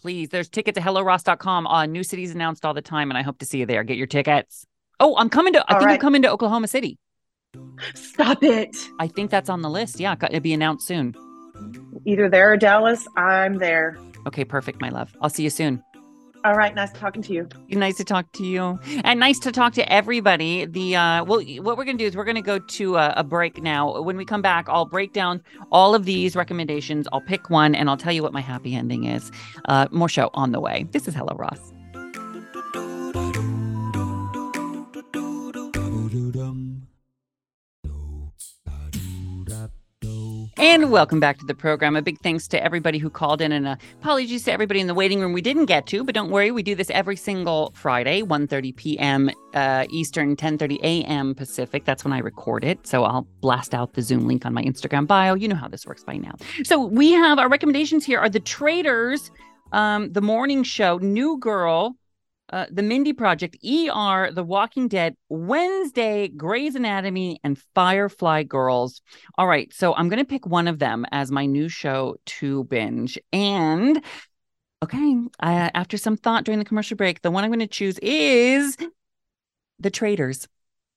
Please, 0.00 0.30
there's 0.30 0.48
tickets 0.48 0.78
at 0.78 0.84
helloross.com. 0.84 1.66
Uh, 1.66 1.86
new 1.86 2.02
cities 2.04 2.30
announced 2.34 2.64
all 2.64 2.72
the 2.74 2.82
time, 2.82 3.10
and 3.10 3.18
I 3.18 3.22
hope 3.22 3.38
to 3.40 3.46
see 3.46 3.58
you 3.58 3.66
there. 3.66 3.84
Get 3.84 3.96
your 3.98 4.06
tickets. 4.06 4.66
Oh, 5.00 5.16
I'm 5.16 5.28
coming 5.28 5.52
to. 5.54 5.64
I 5.68 5.74
All 5.74 5.80
think 5.80 5.90
I'm 5.90 5.98
coming 5.98 6.22
to 6.22 6.30
Oklahoma 6.30 6.68
City. 6.68 6.98
Stop 7.94 8.42
it. 8.42 8.76
I 8.98 9.06
think 9.08 9.30
that's 9.30 9.48
on 9.48 9.62
the 9.62 9.70
list. 9.70 10.00
Yeah, 10.00 10.14
it'll 10.22 10.40
be 10.40 10.52
announced 10.52 10.86
soon. 10.86 11.14
Either 12.04 12.28
there 12.28 12.52
or 12.52 12.56
Dallas. 12.56 13.06
I'm 13.16 13.58
there. 13.58 13.98
Okay, 14.26 14.44
perfect, 14.44 14.80
my 14.80 14.88
love. 14.88 15.14
I'll 15.20 15.30
see 15.30 15.42
you 15.42 15.50
soon. 15.50 15.82
All 16.44 16.54
right. 16.54 16.74
Nice 16.74 16.92
talking 16.92 17.22
to 17.22 17.32
you. 17.32 17.48
Nice 17.70 17.96
to 17.96 18.04
talk 18.04 18.30
to 18.32 18.44
you, 18.44 18.78
and 19.02 19.18
nice 19.18 19.38
to 19.40 19.50
talk 19.50 19.72
to 19.74 19.92
everybody. 19.92 20.66
The 20.66 20.94
uh, 20.94 21.24
well, 21.24 21.40
what 21.40 21.78
we're 21.78 21.86
gonna 21.86 21.96
do 21.96 22.04
is 22.04 22.14
we're 22.14 22.24
gonna 22.24 22.42
go 22.42 22.58
to 22.58 22.96
a, 22.96 23.14
a 23.16 23.24
break 23.24 23.62
now. 23.62 24.02
When 24.02 24.18
we 24.18 24.26
come 24.26 24.42
back, 24.42 24.68
I'll 24.68 24.84
break 24.84 25.14
down 25.14 25.42
all 25.72 25.94
of 25.94 26.04
these 26.04 26.36
recommendations. 26.36 27.08
I'll 27.14 27.22
pick 27.22 27.48
one, 27.48 27.74
and 27.74 27.88
I'll 27.88 27.96
tell 27.96 28.12
you 28.12 28.22
what 28.22 28.34
my 28.34 28.42
happy 28.42 28.74
ending 28.74 29.04
is. 29.04 29.32
Uh, 29.64 29.88
more 29.90 30.08
show 30.08 30.28
on 30.34 30.52
the 30.52 30.60
way. 30.60 30.86
This 30.90 31.08
is 31.08 31.14
Hello 31.14 31.34
Ross. 31.34 31.73
And 40.64 40.90
welcome 40.90 41.20
back 41.20 41.36
to 41.40 41.44
the 41.44 41.54
program. 41.54 41.94
A 41.94 42.00
big 42.00 42.18
thanks 42.20 42.48
to 42.48 42.64
everybody 42.64 42.96
who 42.96 43.10
called 43.10 43.42
in 43.42 43.52
and 43.52 43.68
apologies 44.00 44.44
to 44.44 44.52
everybody 44.52 44.80
in 44.80 44.86
the 44.86 44.94
waiting 44.94 45.20
room 45.20 45.34
we 45.34 45.42
didn't 45.42 45.66
get 45.66 45.86
to, 45.88 46.02
but 46.04 46.14
don't 46.14 46.30
worry, 46.30 46.50
we 46.50 46.62
do 46.62 46.74
this 46.74 46.88
every 46.88 47.16
single 47.16 47.70
Friday, 47.74 48.22
1.30 48.22 48.74
p.m. 48.74 49.30
Uh, 49.52 49.84
Eastern, 49.90 50.34
10.30 50.34 50.78
a.m. 50.82 51.34
Pacific. 51.34 51.84
That's 51.84 52.02
when 52.02 52.14
I 52.14 52.18
record 52.20 52.64
it. 52.64 52.86
So 52.86 53.04
I'll 53.04 53.28
blast 53.42 53.74
out 53.74 53.92
the 53.92 54.00
Zoom 54.00 54.26
link 54.26 54.46
on 54.46 54.54
my 54.54 54.62
Instagram 54.62 55.06
bio. 55.06 55.34
You 55.34 55.48
know 55.48 55.54
how 55.54 55.68
this 55.68 55.84
works 55.84 56.02
by 56.02 56.16
now. 56.16 56.32
So 56.62 56.82
we 56.82 57.12
have 57.12 57.38
our 57.38 57.50
recommendations 57.50 58.06
here 58.06 58.18
are 58.18 58.30
The 58.30 58.40
Traitors, 58.40 59.30
um, 59.72 60.14
The 60.14 60.22
Morning 60.22 60.62
Show, 60.62 60.96
New 60.96 61.36
Girl, 61.36 61.94
uh, 62.54 62.66
The 62.70 62.84
Mindy 62.84 63.12
Project, 63.12 63.56
ER, 63.64 64.30
The 64.30 64.44
Walking 64.46 64.86
Dead, 64.86 65.16
Wednesday, 65.28 66.28
Grey's 66.28 66.76
Anatomy, 66.76 67.40
and 67.42 67.58
Firefly 67.74 68.44
Girls. 68.44 69.02
All 69.36 69.48
right, 69.48 69.72
so 69.74 69.92
I'm 69.92 70.08
going 70.08 70.20
to 70.20 70.24
pick 70.24 70.46
one 70.46 70.68
of 70.68 70.78
them 70.78 71.04
as 71.10 71.32
my 71.32 71.46
new 71.46 71.68
show 71.68 72.14
to 72.26 72.62
binge. 72.64 73.18
And 73.32 74.04
okay, 74.84 75.16
after 75.40 75.98
some 75.98 76.16
thought 76.16 76.44
during 76.44 76.60
the 76.60 76.64
commercial 76.64 76.96
break, 76.96 77.22
the 77.22 77.30
one 77.32 77.42
I'm 77.42 77.50
going 77.50 77.58
to 77.58 77.66
choose 77.66 77.98
is 77.98 78.76
The 79.80 79.90
Traitors. 79.90 80.46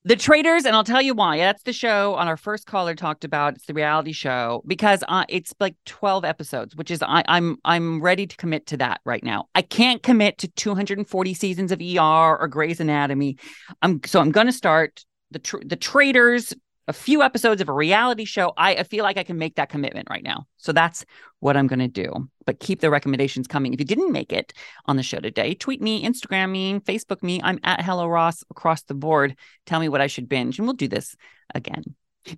The 0.04 0.16
Traitors, 0.16 0.66
and 0.66 0.74
I'll 0.74 0.86
tell 0.86 1.02
you 1.02 1.14
why. 1.14 1.38
That's 1.38 1.64
the 1.64 1.74
show 1.74 2.16
on 2.16 2.30
our 2.30 2.38
first 2.38 2.66
caller 2.66 2.96
talked 2.96 3.26
about. 3.26 3.56
It's 3.56 3.66
the 3.66 3.74
reality 3.74 4.14
show 4.14 4.64
because 4.66 5.04
uh, 5.10 5.26
it's 5.28 5.54
like 5.60 5.76
twelve 5.86 6.24
episodes, 6.24 6.76
which 6.78 6.92
is 6.92 7.02
I, 7.02 7.24
I'm 7.28 7.58
I'm 7.66 8.02
ready 8.02 8.26
to 8.26 8.38
commit 8.38 8.68
to 8.68 8.78
that 8.78 9.02
right 9.04 9.24
now. 9.24 9.50
I 9.54 9.62
can't 9.62 10.02
commit 10.02 10.38
to 10.40 10.48
240 10.48 11.34
seasons 11.34 11.72
of 11.74 11.82
ER 11.82 12.38
or 12.38 12.48
Grey's 12.48 12.80
Anatomy. 12.80 13.38
I'm 13.82 14.00
so 14.06 14.22
I'm 14.22 14.32
going 14.32 14.48
to 14.48 14.54
start 14.54 15.04
the 15.32 15.40
tr- 15.40 15.66
the 15.66 15.76
Traitors 15.76 16.54
a 16.88 16.94
few 16.94 17.22
episodes 17.22 17.62
of 17.62 17.70
a 17.70 17.74
reality 17.74 18.26
show, 18.26 18.54
I, 18.56 18.76
I 18.76 18.84
feel 18.84 19.04
like 19.04 19.18
I 19.18 19.24
can 19.24 19.38
make 19.38 19.56
that 19.56 19.70
commitment 19.70 20.08
right 20.10 20.24
now. 20.24 20.48
So 20.58 20.72
that's 20.72 21.06
what 21.40 21.58
I'm 21.58 21.68
going 21.68 21.80
to 21.80 21.88
do. 21.88 22.30
But 22.46 22.60
keep 22.60 22.80
the 22.80 22.90
recommendations 22.90 23.48
coming. 23.48 23.74
If 23.74 23.80
you 23.80 23.86
didn't 23.86 24.12
make 24.12 24.32
it 24.32 24.54
on 24.86 24.96
the 24.96 25.04
show 25.04 25.20
today, 25.20 25.54
tweet 25.54 25.82
me, 25.82 26.04
Instagram 26.04 26.50
me, 26.52 26.80
Facebook 26.80 27.22
me. 27.22 27.42
I'm 27.44 27.60
at 27.64 27.82
Hello 27.82 28.08
Ross 28.08 28.44
across 28.50 28.84
the 28.84 28.94
board. 28.94 29.36
Tell 29.66 29.80
me 29.80 29.90
what 29.90 30.02
I 30.02 30.08
should 30.08 30.30
binge, 30.30 30.58
and 30.58 30.68
we'll 30.68 30.76
do 30.76 30.88
this 30.88 31.16
again. 31.54 31.84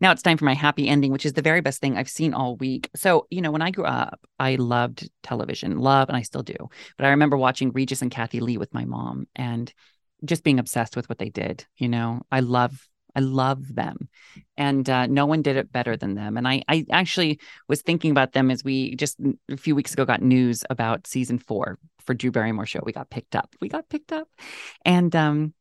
Now 0.01 0.11
it's 0.11 0.21
time 0.21 0.37
for 0.37 0.45
my 0.45 0.53
happy 0.53 0.87
ending, 0.87 1.11
which 1.11 1.25
is 1.25 1.33
the 1.33 1.41
very 1.41 1.61
best 1.61 1.81
thing 1.81 1.97
I've 1.97 2.09
seen 2.09 2.33
all 2.33 2.55
week. 2.55 2.89
So, 2.95 3.25
you 3.29 3.41
know, 3.41 3.51
when 3.51 3.61
I 3.61 3.71
grew 3.71 3.85
up, 3.85 4.19
I 4.37 4.55
loved 4.55 5.09
television, 5.23 5.79
love, 5.79 6.09
and 6.09 6.17
I 6.17 6.21
still 6.21 6.43
do. 6.43 6.69
But 6.97 7.05
I 7.05 7.09
remember 7.09 7.37
watching 7.37 7.71
Regis 7.71 8.01
and 8.01 8.11
Kathie 8.11 8.39
Lee 8.39 8.57
with 8.57 8.73
my 8.73 8.85
mom 8.85 9.27
and 9.35 9.73
just 10.23 10.43
being 10.43 10.59
obsessed 10.59 10.95
with 10.95 11.09
what 11.09 11.17
they 11.17 11.29
did. 11.29 11.65
You 11.77 11.89
know, 11.89 12.21
I 12.31 12.41
love 12.41 12.87
I 13.19 13.21
love 13.21 13.75
them. 13.75 14.07
And 14.55 14.89
uh, 14.89 15.07
no 15.07 15.25
one 15.25 15.41
did 15.41 15.57
it 15.57 15.73
better 15.73 15.97
than 15.97 16.15
them. 16.15 16.37
And 16.37 16.47
I, 16.47 16.63
I 16.69 16.85
actually 16.89 17.39
was 17.67 17.81
thinking 17.81 18.11
about 18.11 18.31
them 18.31 18.49
as 18.49 18.63
we 18.63 18.95
just 18.95 19.19
a 19.51 19.57
few 19.57 19.75
weeks 19.75 19.91
ago 19.91 20.05
got 20.05 20.21
news 20.21 20.63
about 20.69 21.05
season 21.05 21.37
four 21.37 21.77
for 22.05 22.13
Drew 22.13 22.31
Barrymore 22.31 22.65
show. 22.65 22.79
We 22.85 22.93
got 22.93 23.09
picked 23.09 23.35
up. 23.35 23.53
We 23.59 23.67
got 23.67 23.89
picked 23.89 24.13
up. 24.13 24.29
And 24.85 25.13
um, 25.17 25.53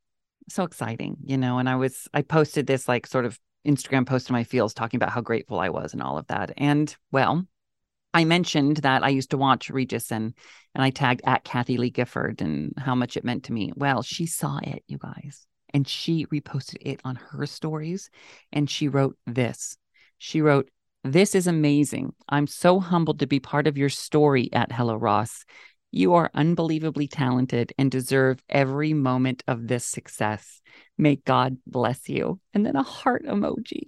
so 0.48 0.62
exciting, 0.62 1.16
you 1.24 1.36
know. 1.36 1.58
And 1.58 1.68
I 1.68 1.74
was, 1.74 2.06
I 2.14 2.22
posted 2.22 2.68
this 2.68 2.86
like 2.86 3.08
sort 3.08 3.24
of 3.24 3.40
Instagram 3.66 4.06
post 4.06 4.28
to 4.28 4.32
my 4.32 4.44
feels 4.44 4.72
talking 4.72 4.98
about 4.98 5.10
how 5.10 5.20
grateful 5.20 5.58
I 5.58 5.70
was 5.70 5.94
and 5.94 6.02
all 6.02 6.16
of 6.16 6.28
that. 6.28 6.52
And 6.56 6.94
well, 7.10 7.44
I 8.14 8.24
mentioned 8.24 8.78
that 8.78 9.02
I 9.02 9.08
used 9.08 9.30
to 9.30 9.38
watch 9.38 9.68
Regis 9.68 10.12
and 10.12 10.32
and 10.74 10.84
I 10.84 10.90
tagged 10.90 11.22
at 11.24 11.42
Kathie 11.42 11.76
Lee 11.76 11.90
Gifford 11.90 12.40
and 12.40 12.72
how 12.78 12.94
much 12.94 13.16
it 13.16 13.24
meant 13.24 13.44
to 13.44 13.52
me. 13.52 13.72
Well, 13.74 14.02
she 14.02 14.26
saw 14.26 14.60
it, 14.62 14.84
you 14.86 14.98
guys 14.98 15.48
and 15.74 15.86
she 15.86 16.26
reposted 16.26 16.78
it 16.80 17.00
on 17.04 17.16
her 17.16 17.46
stories 17.46 18.10
and 18.52 18.68
she 18.68 18.88
wrote 18.88 19.16
this. 19.26 19.76
She 20.18 20.40
wrote, 20.40 20.70
This 21.04 21.34
is 21.34 21.46
amazing. 21.46 22.14
I'm 22.28 22.46
so 22.46 22.80
humbled 22.80 23.20
to 23.20 23.26
be 23.26 23.40
part 23.40 23.66
of 23.66 23.78
your 23.78 23.88
story 23.88 24.50
at 24.52 24.72
Hello 24.72 24.96
Ross. 24.96 25.44
You 25.90 26.14
are 26.14 26.30
unbelievably 26.34 27.08
talented 27.08 27.72
and 27.78 27.90
deserve 27.90 28.42
every 28.48 28.92
moment 28.92 29.42
of 29.48 29.68
this 29.68 29.86
success. 29.86 30.60
May 30.98 31.16
God 31.16 31.56
bless 31.66 32.08
you. 32.08 32.40
And 32.52 32.66
then 32.66 32.76
a 32.76 32.82
heart 32.82 33.24
emoji. 33.24 33.84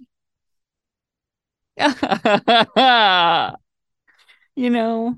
you 4.55 4.69
know, 4.69 5.17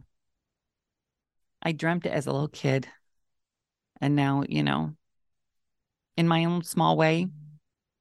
I 1.62 1.72
dreamt 1.72 2.06
it 2.06 2.12
as 2.12 2.28
a 2.28 2.32
little 2.32 2.48
kid. 2.50 2.88
And 4.02 4.16
now, 4.16 4.44
you 4.48 4.64
know, 4.64 4.96
in 6.18 6.28
my 6.28 6.46
own 6.46 6.64
small 6.64 6.98
way, 6.98 7.28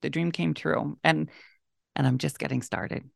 the 0.02 0.10
dream 0.10 0.32
came 0.32 0.54
true. 0.54 0.98
And 1.02 1.30
and 1.94 2.06
I'm 2.06 2.18
just 2.18 2.38
getting 2.38 2.62
started. 2.62 3.08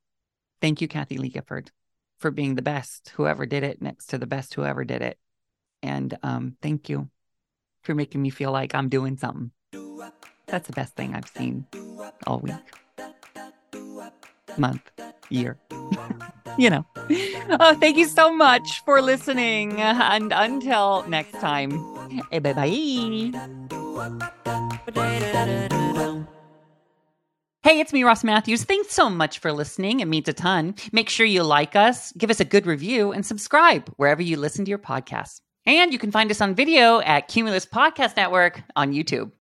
Thank 0.61 0.81
you, 0.81 0.89
Kathie 0.89 1.19
Lee 1.19 1.31
Gifford, 1.31 1.71
for 2.19 2.31
being 2.31 2.55
the 2.55 2.63
best 2.63 3.13
whoever 3.17 3.47
did 3.47 3.63
it 3.63 3.81
next 3.81 4.07
to 4.09 4.19
the 4.19 4.27
best 4.27 4.55
whoever 4.55 4.85
did 4.85 5.03
it. 5.03 5.19
And 5.83 6.17
um, 6.23 6.57
thank 6.63 6.89
you 6.89 7.09
for 7.83 7.95
making 7.95 8.21
me 8.21 8.31
feel 8.31 8.53
like 8.53 8.75
I'm 8.75 8.89
doing 8.89 9.17
something. 9.17 9.51
That's 10.47 10.67
the 10.67 10.73
best 10.73 10.95
thing 10.95 11.15
I've 11.15 11.29
seen 11.29 11.67
all 12.27 12.39
week, 12.39 12.55
month, 14.57 14.91
year. 15.29 15.59
you 16.59 16.71
know. 16.71 16.87
Oh, 17.61 17.77
thank 17.79 17.97
you 17.97 18.07
so 18.07 18.35
much 18.35 18.85
for 18.85 19.01
listening. 19.01 19.81
And 19.81 20.33
until 20.33 21.05
next 21.09 21.33
time, 21.33 21.71
bye 22.31 22.41
bye. 22.41 23.76
Hey, 27.63 27.81
it's 27.81 27.93
me, 27.93 28.05
Ross 28.05 28.23
Mathews. 28.23 28.63
Thanks 28.63 28.93
so 28.93 29.11
much 29.11 29.41
for 29.41 29.53
listening. 29.53 29.99
It 30.01 30.07
means 30.07 30.29
a 30.29 30.33
ton. 30.33 30.77
Make 30.93 31.09
sure 31.09 31.27
you 31.27 31.43
like 31.43 31.75
us, 31.75 32.13
give 32.13 32.31
us 32.31 32.39
a 32.39 32.45
good 32.45 32.65
review, 32.65 33.11
and 33.11 33.27
subscribe 33.27 33.93
wherever 33.97 34.23
you 34.23 34.37
listen 34.37 34.65
to 34.65 34.69
your 34.69 34.79
podcasts. 34.79 35.41
And 35.67 35.93
you 35.93 35.99
can 35.99 36.13
find 36.13 36.31
us 36.31 36.41
on 36.41 36.55
video 36.55 37.01
at 37.01 37.27
Cumulus 37.27 37.67
Podcast 37.67 38.17
Network 38.17 38.63
on 38.77 38.93
YouTube. 38.93 39.33